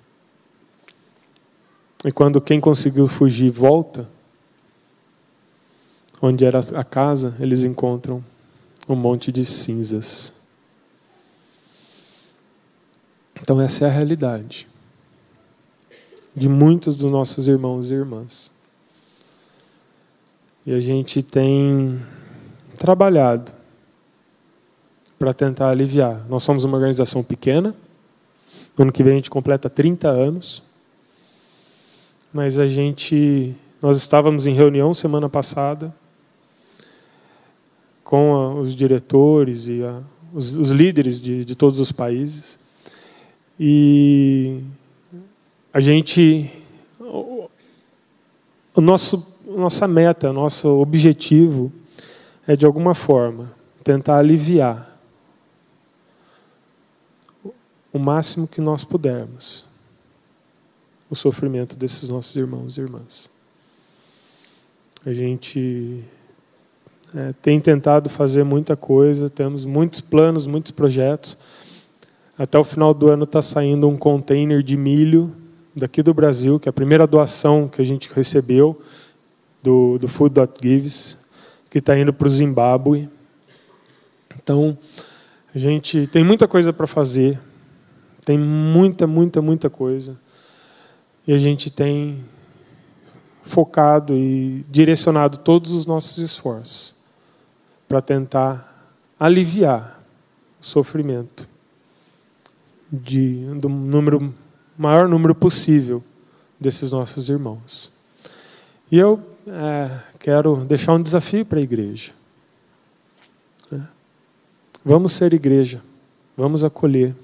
[2.05, 4.07] E quando quem conseguiu fugir volta,
[6.21, 8.23] onde era a casa, eles encontram
[8.87, 10.33] um monte de cinzas.
[13.41, 14.67] Então, essa é a realidade
[16.35, 18.51] de muitos dos nossos irmãos e irmãs.
[20.65, 21.99] E a gente tem
[22.77, 23.51] trabalhado
[25.17, 26.25] para tentar aliviar.
[26.29, 27.75] Nós somos uma organização pequena.
[28.77, 30.61] No ano que vem a gente completa 30 anos.
[32.31, 35.93] Mas a gente nós estávamos em reunião semana passada
[38.03, 40.01] com a, os diretores e a,
[40.33, 42.57] os, os, líderes de, de todos os países.
[43.59, 44.61] E
[45.73, 46.51] a gente.
[46.99, 47.49] O,
[48.75, 51.71] o nosso, nossa meta, nosso objetivo
[52.47, 53.51] é, de alguma forma,
[53.83, 54.96] tentar aliviar
[57.97, 59.65] o máximo que nós pudermos
[61.09, 63.29] o sofrimento desses nossos irmãos e irmãs.
[65.05, 66.03] A gente
[67.15, 71.37] é, tem tentado fazer muita coisa, temos muitos planos, muitos projetos,
[72.37, 75.33] Até o final do ano está saindo um container de milho
[75.75, 78.79] daqui do Brasil, que é a primeira doação que a gente recebeu
[79.63, 81.17] do, do Food.Gives,
[81.69, 83.09] que está indo para o Zimbábue.
[84.35, 84.77] Então,
[85.53, 87.39] a gente tem muita coisa para fazer,
[88.27, 90.19] tem muita, muita, muita coisa.
[91.25, 92.25] E a gente tem
[93.41, 96.93] focado e direcionado todos os nossos esforços
[97.87, 100.03] para tentar aliviar
[100.59, 101.47] o sofrimento
[102.91, 104.33] de, do número,
[104.77, 106.03] maior número possível
[106.59, 107.93] desses nossos irmãos.
[108.91, 112.11] E eu é, quero deixar um desafio para a igreja.
[113.71, 113.79] É.
[114.83, 115.81] Vamos ser igreja,
[116.35, 117.15] vamos acolher.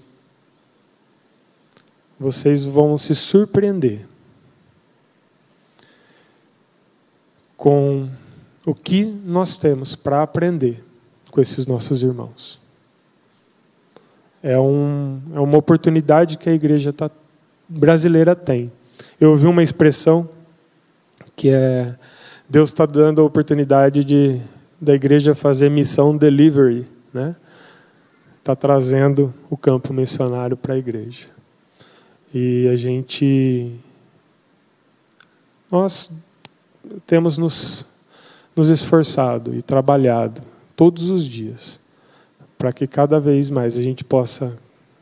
[2.24, 4.06] Vocês vão se surpreender
[7.58, 8.08] com
[8.66, 10.82] o que nós temos para aprender
[11.30, 12.62] com esses nossos irmãos.
[14.42, 17.12] É, um, é uma oportunidade que a igreja tá,
[17.68, 18.72] brasileira tem.
[19.20, 20.30] Eu ouvi uma expressão
[21.36, 21.94] que é
[22.50, 24.40] Deus está dando a oportunidade de
[24.80, 27.36] da igreja fazer missão delivery, né?
[28.40, 31.33] Está trazendo o campo missionário para a igreja.
[32.34, 33.76] E a gente
[35.72, 36.12] nós
[37.08, 37.86] temos nos,
[38.56, 40.42] nos esforçado e trabalhado
[40.76, 41.80] todos os dias
[42.58, 44.56] para que cada vez mais a gente possa,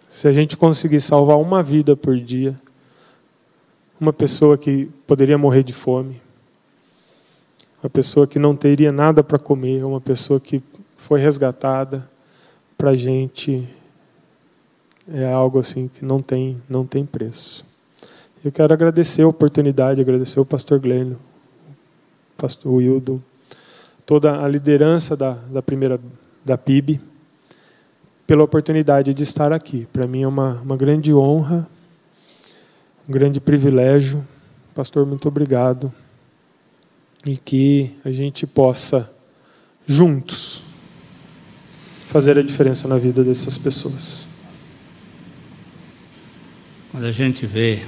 [0.07, 2.55] se a gente conseguir salvar uma vida por dia,
[3.99, 6.19] uma pessoa que poderia morrer de fome,
[7.83, 10.63] uma pessoa que não teria nada para comer, uma pessoa que
[10.95, 12.09] foi resgatada,
[12.77, 13.67] para a gente
[15.13, 17.65] é algo assim que não tem, não tem preço.
[18.43, 21.19] Eu quero agradecer a oportunidade, agradecer o pastor Glênio,
[22.37, 23.23] pastor Wildo,
[24.05, 25.99] toda a liderança da, da primeira
[26.43, 26.99] da PIB,
[28.25, 29.87] pela oportunidade de estar aqui.
[29.93, 31.67] Para mim é uma, uma grande honra,
[33.07, 34.25] um grande privilégio.
[34.73, 35.93] Pastor, muito obrigado.
[37.25, 39.07] E que a gente possa,
[39.85, 40.63] juntos,
[42.07, 44.30] fazer a diferença na vida dessas pessoas.
[46.91, 47.85] Quando a gente vê,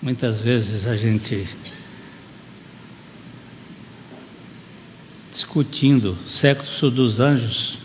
[0.00, 1.46] muitas vezes a gente
[5.30, 7.78] discutindo sexo dos anjos,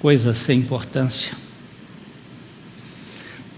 [0.00, 1.36] coisas sem importância.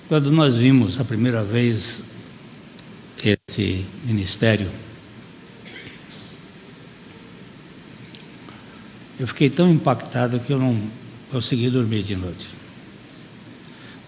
[0.09, 2.04] Quando nós vimos a primeira vez
[3.24, 4.68] esse ministério,
[9.20, 10.90] eu fiquei tão impactado que eu não
[11.30, 12.55] consegui dormir de noite.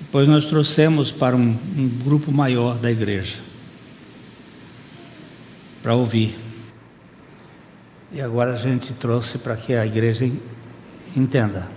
[0.09, 3.37] Depois nós trouxemos para um, um grupo maior da igreja
[5.83, 6.39] para ouvir.
[8.11, 10.25] E agora a gente trouxe para que a igreja
[11.15, 11.69] entenda.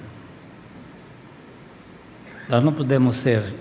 [2.47, 3.53] Nós não podemos ser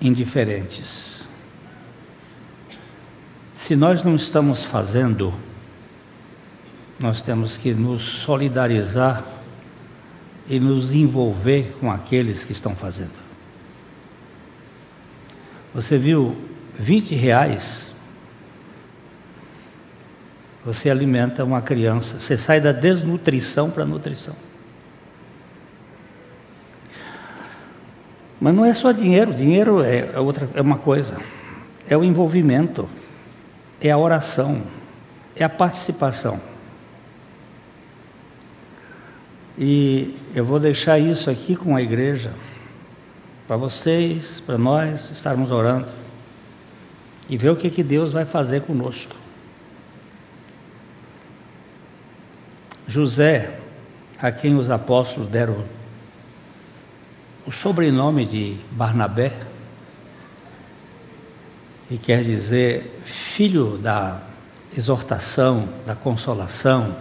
[0.00, 1.22] indiferentes.
[3.52, 5.34] Se nós não estamos fazendo,
[6.98, 9.22] nós temos que nos solidarizar
[10.48, 13.24] e nos envolver com aqueles que estão fazendo.
[15.74, 16.36] Você viu
[16.78, 17.94] 20 reais
[20.64, 24.34] você alimenta uma criança, você sai da desnutrição para a nutrição.
[28.40, 31.18] Mas não é só dinheiro, dinheiro é, é, outra, é uma coisa,
[31.86, 32.88] é o envolvimento,
[33.80, 34.62] é a oração,
[35.36, 36.40] é a participação.
[39.56, 42.32] E eu vou deixar isso aqui com a igreja,
[43.46, 45.88] para vocês, para nós estarmos orando
[47.28, 49.14] e ver o que, que Deus vai fazer conosco.
[52.86, 53.60] José,
[54.20, 55.64] a quem os apóstolos deram
[57.46, 59.32] o sobrenome de Barnabé,
[61.88, 64.20] que quer dizer filho da
[64.76, 66.96] exortação, da consolação,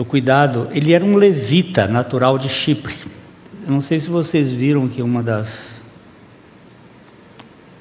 [0.00, 2.94] do cuidado, ele era um levita natural de Chipre.
[3.66, 5.82] Não sei se vocês viram que uma das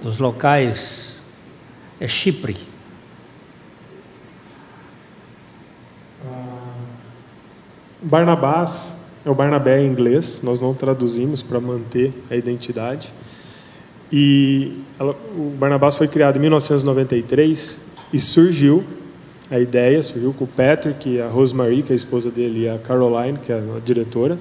[0.04, 1.16] dos locais
[1.98, 2.58] é Chipre.
[8.02, 13.14] Barnabás é o Barnabé em inglês, nós não traduzimos para manter a identidade.
[14.12, 17.80] E ela, o Barnabás foi criado em 1993
[18.12, 18.84] e surgiu
[19.50, 22.78] a ideia, surgiu com o Patrick, a Rosemary, que é a esposa dele, e a
[22.78, 24.38] Caroline, que é a diretora,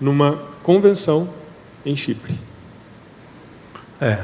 [0.00, 1.28] numa convenção
[1.84, 2.34] em Chipre.
[4.00, 4.18] É.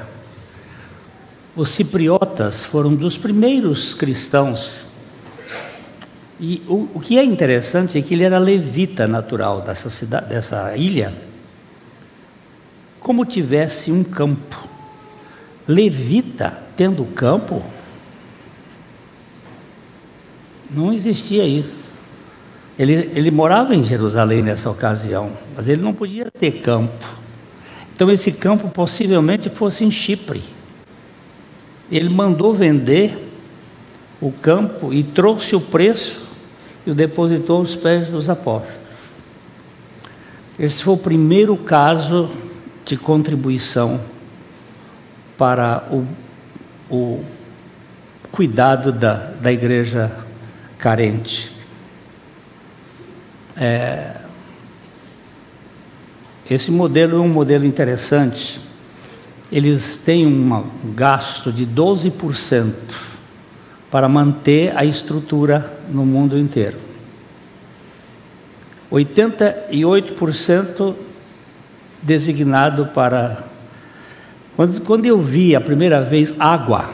[1.57, 4.89] Os cipriotas foram dos primeiros cristãos
[6.41, 10.77] e o, o, que é interessante é que ele era levita natural dessa, cidade, dessa
[10.77, 11.13] ilha,
[13.01, 14.69] como tivesse um campo.
[15.67, 17.63] Levita tendo campo?
[20.71, 21.89] Não existia isso.
[22.79, 27.05] Ele, ele morava em Jerusalém nessa ocasião, mas ele não podia ter campo.
[27.93, 30.43] Então, esse campo possivelmente fosse em Chipre.
[31.91, 33.29] Ele mandou vender
[34.21, 36.23] o campo e trouxe o preço
[36.87, 38.97] e o depositou aos pés dos apóstolos.
[40.59, 42.31] Esse foi o primeiro caso
[42.85, 44.01] de contribuição
[45.37, 46.07] para o,
[46.89, 47.25] o
[48.31, 50.28] cuidado da, da igreja
[50.79, 51.53] carente.
[53.57, 54.19] É,
[56.49, 58.61] esse modelo é um modelo interessante.
[59.51, 60.63] Eles têm um
[60.95, 62.73] gasto de 12%
[63.91, 66.79] para manter a estrutura no mundo inteiro.
[68.93, 70.95] 88%
[72.03, 73.45] designado para.
[74.57, 76.91] Quando, quando eu vi a primeira vez água,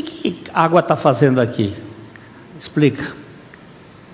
[0.00, 1.76] o que, que água está fazendo aqui?
[2.58, 3.14] Explica.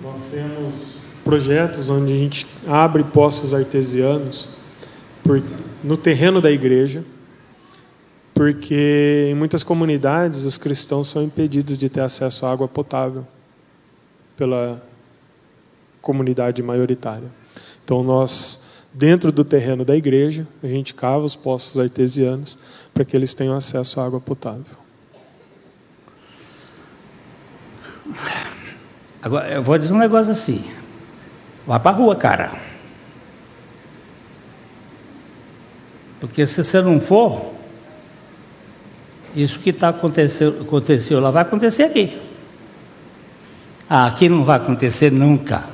[0.01, 4.49] Nós temos projetos onde a gente abre poços artesianos
[5.23, 5.41] por,
[5.83, 7.03] no terreno da igreja,
[8.33, 13.25] porque em muitas comunidades os cristãos são impedidos de ter acesso à água potável
[14.37, 14.75] pela
[16.01, 17.27] comunidade maioritária.
[17.83, 18.63] Então nós
[18.95, 22.57] dentro do terreno da igreja, a gente cava os poços artesianos
[22.93, 24.84] para que eles tenham acesso à água potável.
[29.21, 30.63] Agora, eu vou dizer um negócio assim.
[31.65, 32.51] Vá para a rua, cara.
[36.19, 37.53] Porque se você não for,
[39.35, 42.21] isso que está acontecendo, aconteceu lá vai acontecer aqui.
[43.89, 45.67] Ah, aqui não vai acontecer nunca.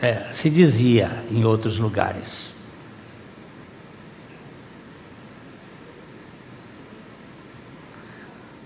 [0.00, 2.51] É, se dizia em outros lugares.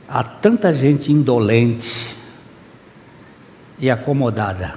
[0.09, 2.17] Há tanta gente indolente
[3.79, 4.75] e acomodada.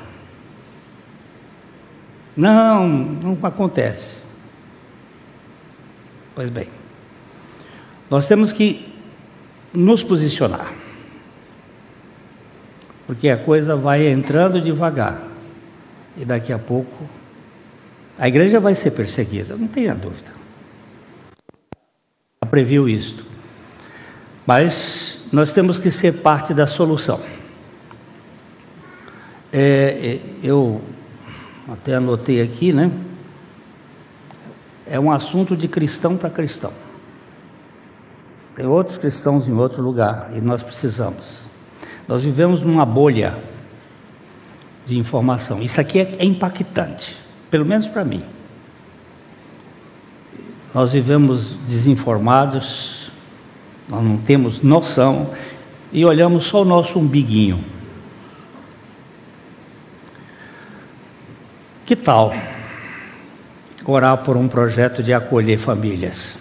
[2.36, 4.22] Não, não acontece.
[6.34, 6.68] Pois bem,
[8.10, 8.92] nós temos que
[9.74, 10.74] nos posicionar,
[13.06, 15.28] porque a coisa vai entrando devagar
[16.18, 17.08] e daqui a pouco
[18.18, 20.32] a igreja vai ser perseguida, não tenha dúvida.
[22.50, 23.26] Previu isto.
[24.46, 27.20] Mas nós temos que ser parte da solução.
[29.52, 30.82] É, é, eu
[31.68, 32.92] até anotei aqui, né?
[34.86, 36.74] É um assunto de cristão para cristão.
[38.56, 41.48] Tem outros cristãos em outro lugar e nós precisamos.
[42.08, 43.38] Nós vivemos numa bolha
[44.86, 45.62] de informação.
[45.62, 47.16] Isso aqui é, é impactante,
[47.52, 48.24] pelo menos para mim.
[50.74, 52.99] Nós vivemos desinformados,
[53.90, 55.32] nós não temos noção
[55.92, 57.64] e olhamos só o nosso umbiguinho.
[61.86, 62.34] Que tal
[63.86, 66.36] orar por um projeto de acolher famílias?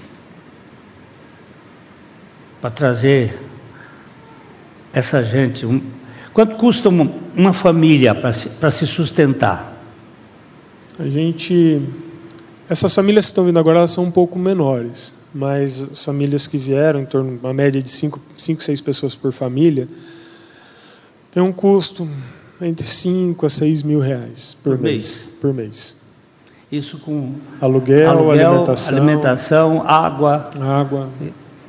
[2.60, 3.40] Para trazer
[4.92, 5.80] essa gente, um,
[6.38, 9.76] Quanto custa uma, família para se, se sustentar?
[10.96, 11.82] A gente.
[12.68, 16.56] Essas famílias que estão vindo agora elas são um pouco menores, mas as famílias que
[16.56, 19.86] vieram, em torno de uma média de 5, 6 pessoas por família,
[21.30, 22.08] tem um custo
[22.60, 25.38] entre 5 a 6 mil reais por, por mês, mês.
[25.40, 25.96] Por mês.
[26.70, 31.08] Isso com aluguel, aluguel alimentação, alimentação, água, água,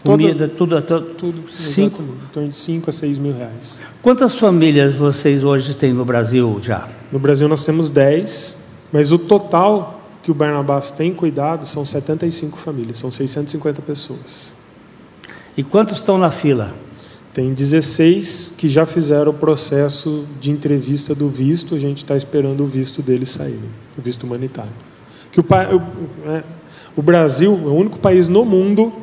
[0.05, 2.01] Comida, tudo, tudo, tudo cinco?
[2.01, 3.82] Em torno de 5 a 6 mil reais.
[4.01, 6.88] Quantas famílias vocês hoje têm no Brasil já?
[7.12, 9.99] No Brasil nós temos 10, mas o total
[10.30, 14.55] que o Barnabás tem cuidado são 75 famílias, são 650 pessoas.
[15.57, 16.75] E quantos estão na fila?
[17.34, 22.63] Tem 16 que já fizeram o processo de entrevista do visto, a gente está esperando
[22.63, 23.59] o visto deles sair,
[23.97, 24.71] o visto humanitário.
[25.32, 26.43] Que o, o, é,
[26.95, 28.93] o Brasil é o único país no mundo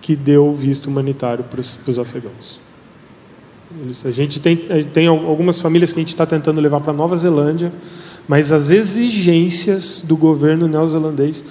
[0.00, 2.58] que deu visto humanitário para os afegãos.
[4.04, 4.56] A gente tem,
[4.92, 7.72] tem algumas famílias que a gente está tentando levar para Nova Zelândia,
[8.26, 11.44] mas as exigências do governo neozelandês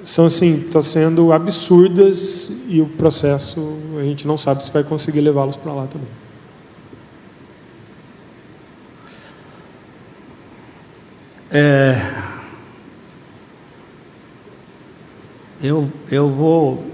[0.00, 5.20] são assim, está sendo absurdas e o processo a gente não sabe se vai conseguir
[5.20, 6.08] levá-los para lá também.
[11.50, 12.12] É,
[15.62, 16.84] eu, eu vou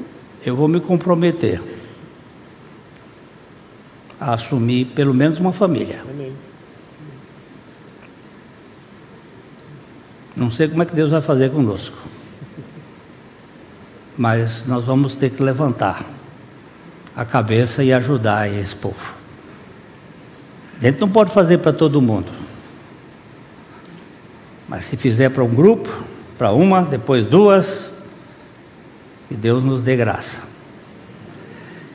[0.44, 1.60] eu vou me comprometer
[4.20, 6.02] a assumir pelo menos uma família.
[6.08, 6.32] Amém.
[10.36, 11.96] Não sei como é que Deus vai fazer conosco.
[14.16, 16.04] Mas nós vamos ter que levantar
[17.16, 19.14] a cabeça e ajudar esse povo.
[20.78, 22.30] A gente não pode fazer para todo mundo.
[24.68, 25.88] Mas se fizer para um grupo,
[26.38, 27.90] para uma, depois duas,
[29.28, 30.49] que Deus nos dê graça.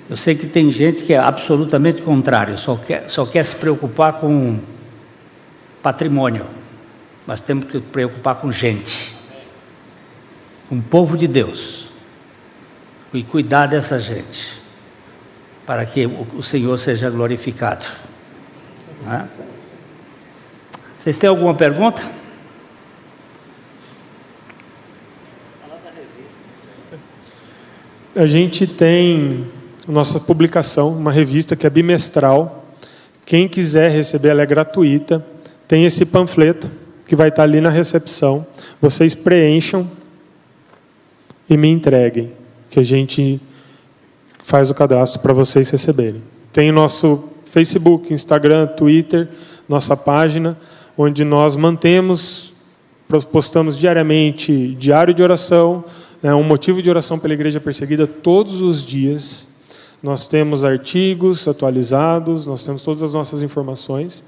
[0.08, 4.14] Eu sei que tem gente que é absolutamente contrário, só quer, só quer se preocupar
[4.14, 4.60] com
[5.82, 6.46] patrimônio,
[7.26, 9.16] mas temos que preocupar com gente,
[10.70, 11.90] com o povo de Deus,
[13.12, 14.62] e cuidar dessa gente,
[15.66, 17.86] para que o Senhor seja glorificado.
[19.08, 19.24] É?
[21.00, 22.02] Vocês têm alguma pergunta?
[28.16, 29.55] A gente tem
[29.88, 32.66] nossa publicação, uma revista que é bimestral.
[33.26, 35.26] Quem quiser receber, ela é gratuita.
[35.68, 36.70] Tem esse panfleto
[37.08, 38.46] que vai estar ali na recepção.
[38.82, 39.90] Vocês preencham
[41.50, 42.32] e me entreguem,
[42.70, 43.40] que a gente
[44.44, 46.22] faz o cadastro para vocês receberem.
[46.52, 49.30] Tem nosso Facebook, Instagram, Twitter,
[49.68, 50.58] nossa página,
[50.98, 52.54] onde nós mantemos,
[53.32, 55.84] postamos diariamente diário de oração,
[56.24, 59.48] é um motivo de oração pela igreja perseguida todos os dias.
[60.06, 64.24] Nós temos artigos atualizados, nós temos todas as nossas informações.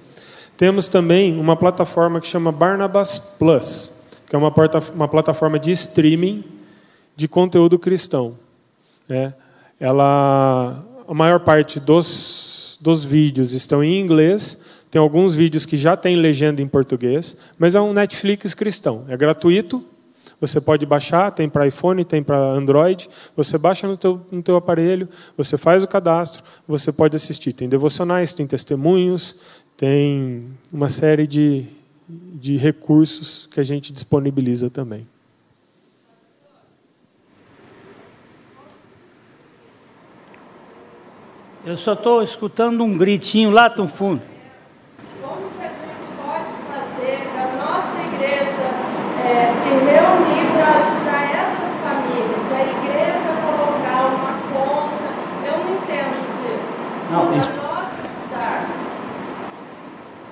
[0.57, 3.91] Temos também uma plataforma que chama Barnabas Plus,
[4.25, 6.43] que é uma, porta, uma plataforma de streaming
[7.15, 8.33] de conteúdo cristão.
[9.07, 9.31] É,
[9.79, 15.95] ela, a maior parte dos, dos vídeos estão em inglês, tem alguns vídeos que já
[15.95, 19.05] têm legenda em português, mas é um Netflix cristão.
[19.07, 19.85] É gratuito,
[20.39, 23.09] você pode baixar, tem para iPhone, tem para Android.
[23.35, 27.53] Você baixa no teu, no teu aparelho, você faz o cadastro, você pode assistir.
[27.53, 29.35] Tem devocionais, tem testemunhos,
[29.75, 31.65] tem uma série de,
[32.07, 35.07] de recursos que a gente disponibiliza também.
[41.65, 44.21] Eu só estou escutando um gritinho lá no fundo.
[49.67, 55.07] se reunir para ajudar essas famílias, a igreja colocar uma conta,
[55.43, 56.77] eu não entendo disso.
[57.11, 57.67] Não, isso...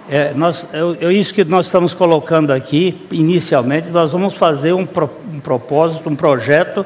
[0.08, 4.86] É, nós, é, é, isso que nós estamos colocando aqui, inicialmente, nós vamos fazer um,
[4.86, 6.86] pro, um propósito, um projeto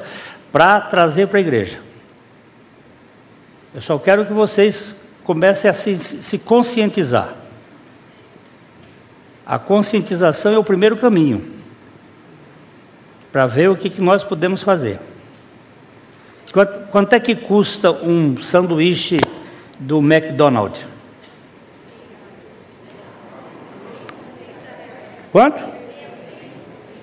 [0.52, 1.80] para trazer para a igreja.
[3.76, 7.34] Eu só quero que vocês comecem a se, se conscientizar.
[9.46, 11.60] A conscientização é o primeiro caminho
[13.32, 15.00] para ver o que, que nós podemos fazer.
[16.52, 19.20] Quanto, quanto é que custa um sanduíche
[19.80, 20.86] do McDonald's?
[25.32, 25.64] Quanto?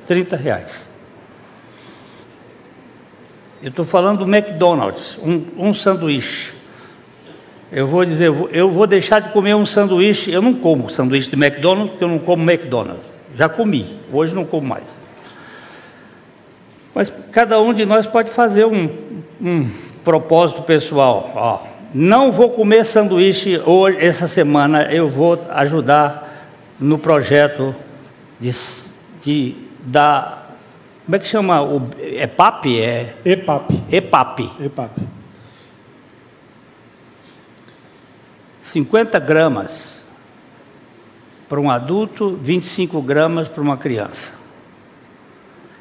[0.07, 0.87] 30 reais.
[3.62, 6.53] Eu estou falando do McDonald's, um, um sanduíche.
[7.72, 10.31] Eu vou dizer, eu vou deixar de comer um sanduíche.
[10.31, 13.11] Eu não como sanduíche de McDonald's, porque eu não como McDonald's.
[13.35, 14.99] Já comi, hoje não como mais.
[16.95, 18.89] Mas cada um de nós pode fazer um,
[19.41, 19.68] um
[20.05, 21.33] propósito pessoal.
[21.35, 26.47] Ó, não vou comer sanduíche hoje, essa semana, eu vou ajudar
[26.78, 27.74] no projeto
[28.38, 28.51] de,
[29.22, 30.42] de da.
[31.07, 31.62] Como é que chama?
[31.62, 32.78] O EPAP?
[32.78, 33.82] É, EPAP.
[33.90, 34.51] EPAP.
[34.61, 35.01] EPAP.
[38.61, 40.03] 50 gramas
[41.49, 44.32] para um adulto, 25 gramas para uma criança.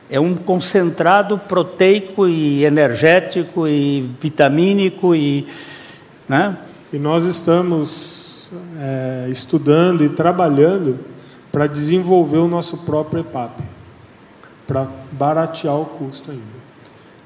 [0.09, 5.45] É um concentrado proteico e energético e vitamínico e,
[6.27, 6.57] né?
[6.91, 10.99] E nós estamos é, estudando e trabalhando
[11.51, 13.61] para desenvolver o nosso próprio EPAP,
[14.67, 16.43] para baratear o custo ainda.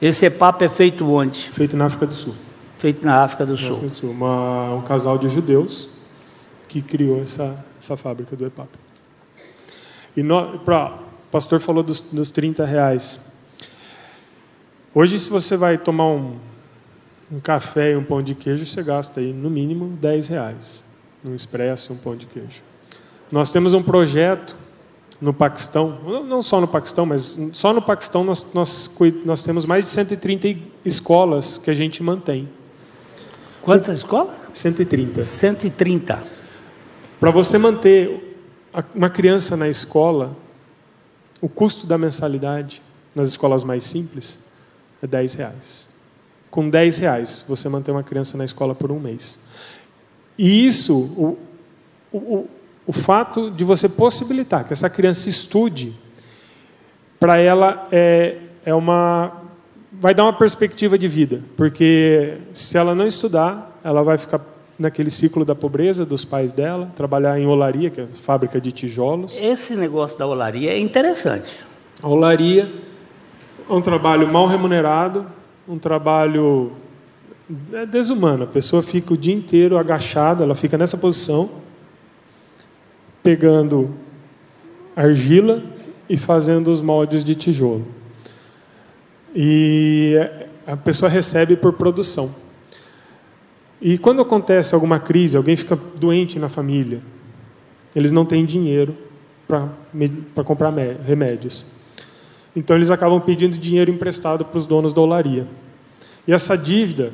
[0.02, 1.50] Esse EPAP é feito onde?
[1.52, 2.36] Feito na África do Sul.
[2.78, 3.72] Feito na África do Sul.
[3.72, 4.12] África do Sul.
[4.12, 5.90] Uma, um casal de judeus
[6.68, 8.70] que criou essa, essa fábrica do EPAP.
[10.16, 10.24] E
[10.64, 13.20] para o pastor falou dos, dos 30 reais.
[14.94, 16.38] Hoje, se você vai tomar um,
[17.32, 20.84] um café e um pão de queijo, você gasta aí no mínimo 10 reais.
[21.24, 22.62] Um expresso e um pão de queijo.
[23.32, 24.56] Nós temos um projeto
[25.22, 28.90] no Paquistão, não só no Paquistão, mas só no Paquistão nós, nós,
[29.26, 32.48] nós temos mais de 130 escolas que a gente mantém.
[33.62, 34.34] Quantas escolas?
[34.54, 35.24] 130.
[35.24, 36.24] 130.
[37.20, 38.38] Para você manter
[38.96, 40.36] uma criança na escola,
[41.42, 42.82] o custo da mensalidade
[43.14, 44.40] nas escolas mais simples
[45.02, 45.90] é 10 reais.
[46.50, 49.40] Com 10 reais, você mantém uma criança na escola por um mês.
[50.38, 51.38] E isso, o,
[52.12, 52.48] o,
[52.88, 55.94] o fato de você possibilitar que essa criança estude,
[57.20, 59.34] para ela é, é uma
[59.92, 64.40] vai dar uma perspectiva de vida, porque se ela não estudar, ela vai ficar
[64.78, 69.38] naquele ciclo da pobreza dos pais dela, trabalhar em olaria, que é fábrica de tijolos.
[69.42, 71.58] Esse negócio da olaria é interessante.
[72.02, 72.72] A olaria
[73.70, 75.26] é um trabalho mal remunerado,
[75.70, 76.72] um trabalho
[77.72, 78.44] é desumano.
[78.44, 81.48] A pessoa fica o dia inteiro agachada, ela fica nessa posição,
[83.22, 83.94] pegando
[84.96, 85.62] argila
[86.10, 87.88] e fazendo os moldes de tijolo.
[89.36, 90.16] E
[90.66, 92.34] a pessoa recebe por produção.
[93.80, 97.00] E quando acontece alguma crise, alguém fica doente na família,
[97.96, 98.98] eles não têm dinheiro
[99.48, 100.74] para comprar
[101.06, 101.66] remédios.
[102.56, 105.48] Então eles acabam pedindo dinheiro emprestado para os donos da olaria.
[106.28, 107.14] E essa dívida,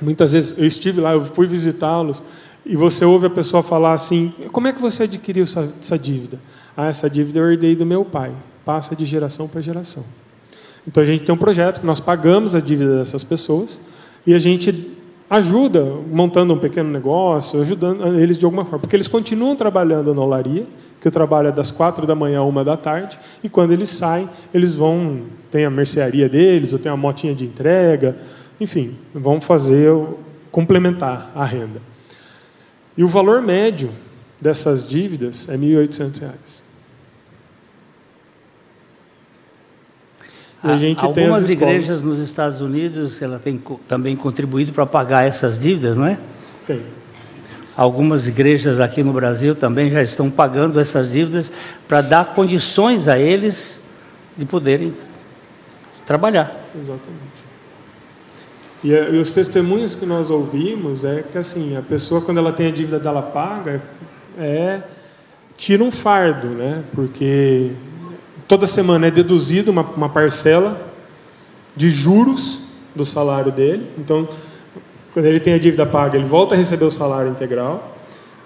[0.00, 2.22] muitas vezes eu estive lá, eu fui visitá-los,
[2.64, 6.40] e você ouve a pessoa falar assim: como é que você adquiriu essa, essa dívida?
[6.76, 8.32] Ah, essa dívida eu herdei do meu pai,
[8.64, 10.04] passa de geração para geração.
[10.86, 13.80] Então a gente tem um projeto que nós pagamos a dívida dessas pessoas
[14.26, 14.72] e a gente
[15.32, 20.20] ajuda montando um pequeno negócio, ajudando eles de alguma forma, porque eles continuam trabalhando na
[20.20, 20.66] olaria,
[21.00, 25.22] que trabalha das quatro da manhã uma da tarde, e quando eles saem, eles vão,
[25.50, 28.14] tem a mercearia deles, ou tem a motinha de entrega,
[28.60, 29.90] enfim, vão fazer,
[30.50, 31.80] complementar a renda.
[32.94, 33.88] E o valor médio
[34.38, 36.71] dessas dívidas é R$ 1.800.
[40.64, 44.86] E a gente Algumas tem as igrejas nos Estados Unidos, ela tem também contribuído para
[44.86, 46.18] pagar essas dívidas, não é?
[46.66, 46.82] Tem.
[47.76, 51.50] Algumas igrejas aqui no Brasil também já estão pagando essas dívidas
[51.88, 53.80] para dar condições a eles
[54.36, 54.92] de poderem
[56.06, 56.54] trabalhar.
[56.78, 57.42] Exatamente.
[58.84, 62.66] E, e, os testemunhos que nós ouvimos é que assim a pessoa quando ela tem
[62.66, 63.82] a dívida dela paga
[64.38, 64.80] é
[65.56, 66.82] tira um fardo, né?
[66.94, 67.70] Porque
[68.46, 70.92] toda semana é deduzido uma, uma parcela
[71.74, 72.62] de juros
[72.94, 73.88] do salário dele.
[73.98, 74.28] Então,
[75.12, 77.96] quando ele tem a dívida paga, ele volta a receber o salário integral.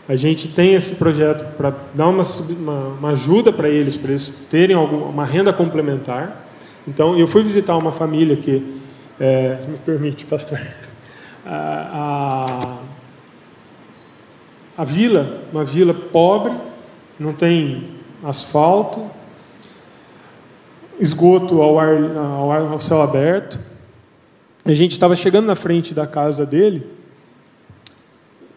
[0.08, 4.28] A gente tem esse projeto para dar uma, uma, uma ajuda para eles, para eles
[4.48, 6.46] terem alguma, uma renda complementar.
[6.86, 8.80] Então, eu fui visitar uma família que,
[9.18, 10.60] é, me permite, pastor,
[11.44, 12.78] a,
[14.76, 16.54] a, a vila, uma vila pobre,
[17.18, 17.88] não tem
[18.22, 19.04] asfalto,
[20.98, 23.58] esgoto ao, ar, ao, ar, ao céu aberto.
[24.64, 26.86] A gente estava chegando na frente da casa dele,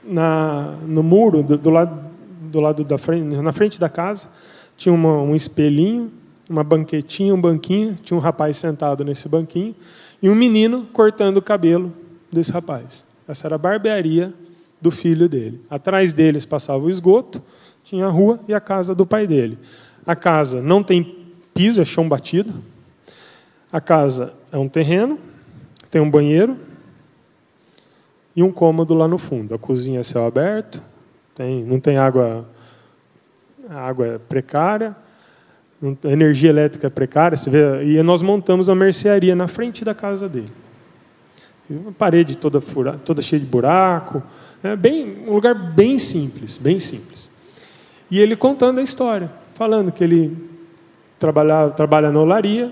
[0.04, 2.00] na, no muro, do, do, lado,
[2.42, 4.28] do lado da frente, na frente da casa,
[4.76, 6.12] tinha uma, um espelhinho,
[6.50, 9.76] uma banquetinha, um banquinho, tinha um rapaz sentado nesse banquinho,
[10.22, 11.94] e um menino cortando o cabelo
[12.32, 13.06] desse rapaz.
[13.28, 14.34] Essa era a barbearia
[14.82, 15.62] do filho dele.
[15.70, 17.42] Atrás deles passava o esgoto,
[17.84, 19.58] tinha a rua e a casa do pai dele.
[20.06, 21.19] A casa não tem
[21.60, 22.53] piso, é chão batido.
[23.70, 25.20] A casa é um terreno,
[25.91, 26.55] tem um banheiro
[28.34, 29.53] e um cômodo lá no fundo.
[29.53, 30.82] A cozinha é céu aberto,
[31.36, 32.47] tem, não tem água,
[33.70, 34.95] a água é precária,
[35.84, 37.36] a energia elétrica é precária.
[37.36, 40.53] Você vê, e nós montamos a mercearia na frente da casa dele.
[41.70, 44.24] Uma parede toda, furada, toda cheia de buraco,
[44.64, 47.30] é bem, um lugar bem simples, bem simples.
[48.10, 50.57] E ele contando a história, falando que ele
[51.20, 52.72] trabalha, trabalha na olaria,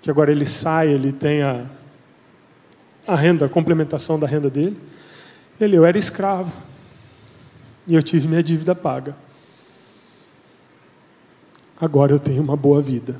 [0.00, 1.66] que agora ele sai, ele tem a,
[3.06, 4.78] a renda, a complementação da renda dele.
[5.60, 6.52] Ele, eu era escravo.
[7.86, 9.16] E eu tive minha dívida paga.
[11.80, 13.16] Agora eu tenho uma boa vida.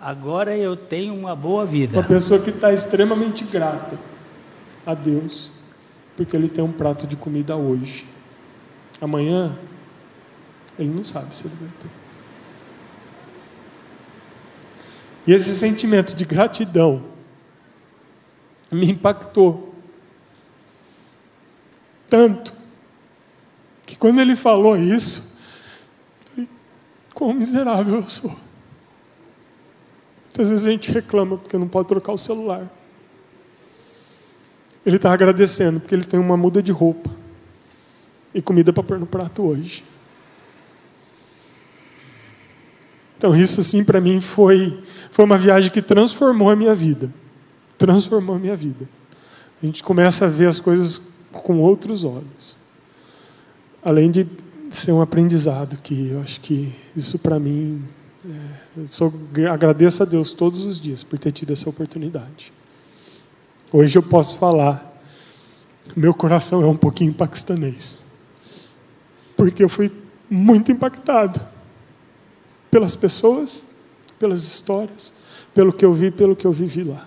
[0.00, 1.98] Agora eu tenho uma boa vida.
[1.98, 3.98] Uma pessoa que está extremamente grata
[4.86, 5.50] a Deus,
[6.16, 8.06] porque ele tem um prato de comida hoje.
[9.00, 9.58] Amanhã,
[10.78, 12.05] ele não sabe se ele vai ter.
[15.26, 17.02] E esse sentimento de gratidão
[18.70, 19.74] me impactou
[22.08, 22.54] tanto
[23.84, 25.36] que quando ele falou isso,
[26.30, 26.48] falei,
[27.14, 28.34] quão miserável eu sou.
[30.24, 32.70] Muitas vezes a gente reclama porque não pode trocar o celular.
[34.84, 37.10] Ele está agradecendo porque ele tem uma muda de roupa
[38.32, 39.82] e comida para pôr no prato hoje.
[43.18, 44.78] Então, isso, assim, para mim foi,
[45.10, 47.12] foi uma viagem que transformou a minha vida.
[47.78, 48.86] Transformou a minha vida.
[49.62, 51.00] A gente começa a ver as coisas
[51.32, 52.58] com outros olhos.
[53.82, 54.26] Além de
[54.70, 57.82] ser um aprendizado, que eu acho que isso para mim.
[58.24, 58.80] É,
[59.40, 62.52] eu agradeço a Deus todos os dias por ter tido essa oportunidade.
[63.72, 65.00] Hoje eu posso falar,
[65.96, 68.00] meu coração é um pouquinho paquistanês,
[69.36, 69.92] porque eu fui
[70.28, 71.55] muito impactado
[72.76, 73.64] pelas pessoas,
[74.18, 75.10] pelas histórias,
[75.54, 77.06] pelo que eu vi, pelo que eu vivi lá.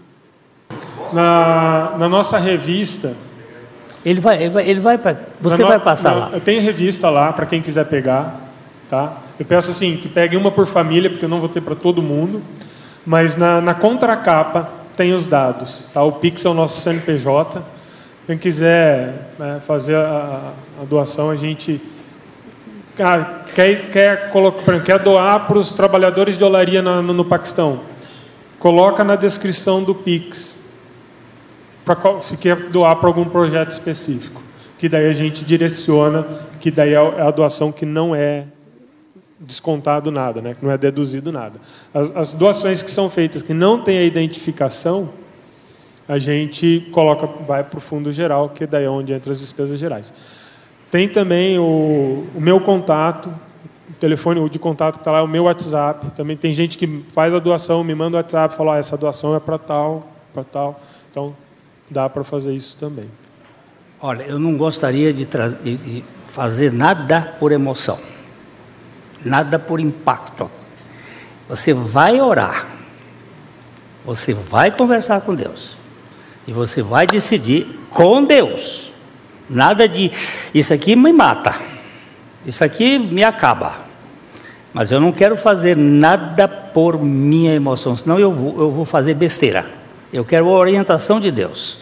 [1.14, 3.16] Na, na nossa revista.
[4.04, 4.98] Ele vai, ele vai, ele vai
[5.40, 6.30] você vai passar na, lá.
[6.34, 8.50] Eu tenho revista lá para quem quiser pegar,
[8.90, 9.18] tá?
[9.38, 12.02] Eu peço assim que pegue uma por família, porque eu não vou ter para todo
[12.02, 12.42] mundo.
[13.06, 16.02] Mas na, na contracapa tem os dados, tá?
[16.02, 17.62] O Pix é o nosso CNPJ.
[18.26, 20.52] Quem quiser né, fazer a,
[20.82, 21.80] a, doação, a gente
[23.02, 24.32] ah, quer, quer,
[24.84, 27.82] quer doar para os trabalhadores de olaria no, no, no Paquistão.
[28.60, 30.60] Coloca na descrição do Pix
[31.86, 34.42] pra, se quer doar para algum projeto específico.
[34.78, 36.26] Que daí a gente direciona,
[36.60, 38.46] que daí é a doação que não é
[39.40, 40.54] descontado nada, né?
[40.54, 41.60] que não é deduzido nada.
[41.94, 45.10] As, as doações que são feitas que não tem a identificação,
[46.08, 49.80] a gente coloca, vai para o fundo geral, que daí é onde entra as despesas
[49.80, 50.14] gerais.
[50.92, 53.30] Tem também o, o meu contato,
[53.90, 56.12] o telefone de contato que está lá, é o meu WhatsApp.
[56.12, 59.36] Também tem gente que faz a doação, me manda o WhatsApp, fala, oh, essa doação
[59.36, 60.82] é para tal, para tal.
[61.12, 61.36] Então,
[61.90, 63.06] dá para fazer isso também.
[64.02, 68.00] Olha, eu não gostaria de, de fazer nada por emoção,
[69.24, 70.50] nada por impacto.
[71.50, 72.68] Você vai orar,
[74.06, 75.78] você vai conversar com Deus
[76.48, 78.89] e você vai decidir com Deus.
[79.50, 80.12] Nada de
[80.54, 81.56] isso aqui me mata,
[82.46, 83.90] isso aqui me acaba.
[84.74, 89.16] Mas eu não quero fazer nada por minha emoção, senão eu vou, eu vou fazer
[89.16, 89.66] besteira.
[90.14, 91.80] Eu quero a orientação de Deus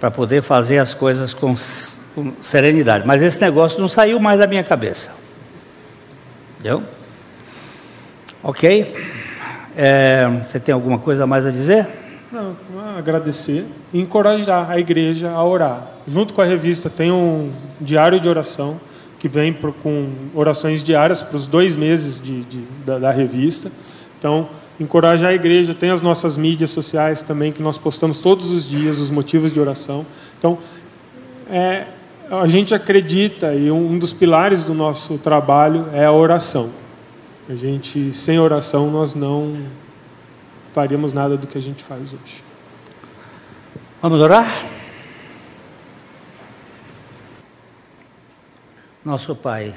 [0.00, 1.54] para poder fazer as coisas com,
[2.14, 3.06] com, serenidade.
[3.06, 5.10] Mas esse negócio não saiu mais da minha cabeça.
[6.58, 6.82] Entendeu?
[8.42, 8.94] Ok?
[9.76, 11.86] É, você tem alguma coisa mais a dizer?
[12.30, 12.56] Não,
[12.96, 15.86] agradecer e encorajar a igreja a orar.
[16.06, 18.80] Junto com a revista tem um diário de oração
[19.18, 23.72] que vem com orações diárias para os dois meses de, de da, da revista.
[24.18, 25.74] Então, encorajar a igreja.
[25.74, 29.60] Tem as nossas mídias sociais também, que nós postamos todos os dias os motivos de
[29.60, 30.04] oração.
[30.38, 30.58] Então,
[31.50, 31.86] é,
[32.30, 36.70] a gente acredita, e um dos pilares do nosso trabalho é a oração.
[37.48, 39.54] A gente, sem oração, nós não
[40.72, 42.42] faríamos nada do que a gente faz hoje.
[44.04, 44.46] Vamos orar?
[49.02, 49.74] Nosso Pai,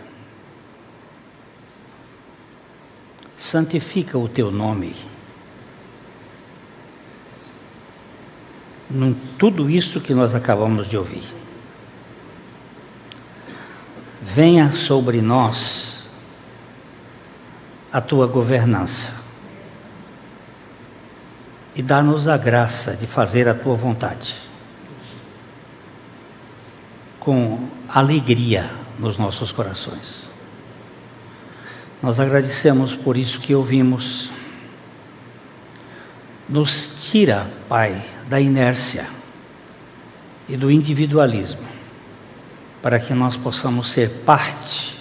[3.38, 4.94] santifica o teu nome.
[8.92, 11.24] Em tudo isso que nós acabamos de ouvir.
[14.22, 16.06] Venha sobre nós
[17.94, 19.16] a tua governança
[21.78, 24.36] e dá-nos a graça de fazer a tua vontade
[27.20, 30.24] com alegria nos nossos corações.
[32.02, 34.32] Nós agradecemos por isso que ouvimos.
[36.50, 39.06] Nos tira, Pai, da inércia
[40.50, 41.68] e do individualismo,
[42.82, 45.00] para que nós possamos ser parte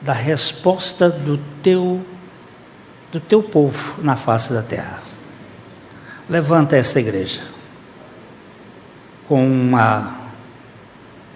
[0.00, 2.04] da resposta do teu
[3.12, 5.02] do teu povo na face da terra.
[6.28, 7.42] Levanta esta igreja
[9.28, 10.18] com uma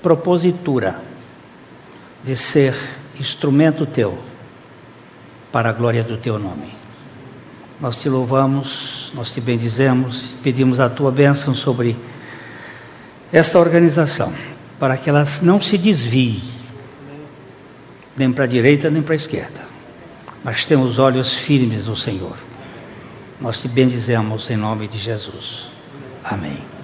[0.02, 1.00] propositura
[2.24, 2.74] de ser
[3.20, 4.18] instrumento teu
[5.52, 6.74] para a glória do teu nome.
[7.78, 11.96] Nós te louvamos, nós te bendizemos, pedimos a tua bênção sobre
[13.30, 14.32] esta organização,
[14.78, 16.42] para que ela não se desvie,
[18.16, 19.65] nem para a direita nem para a esquerda,
[20.46, 22.36] mas tenha os olhos firmes no Senhor.
[23.40, 25.68] Nós te bendizemos em nome de Jesus.
[26.22, 26.75] Amém.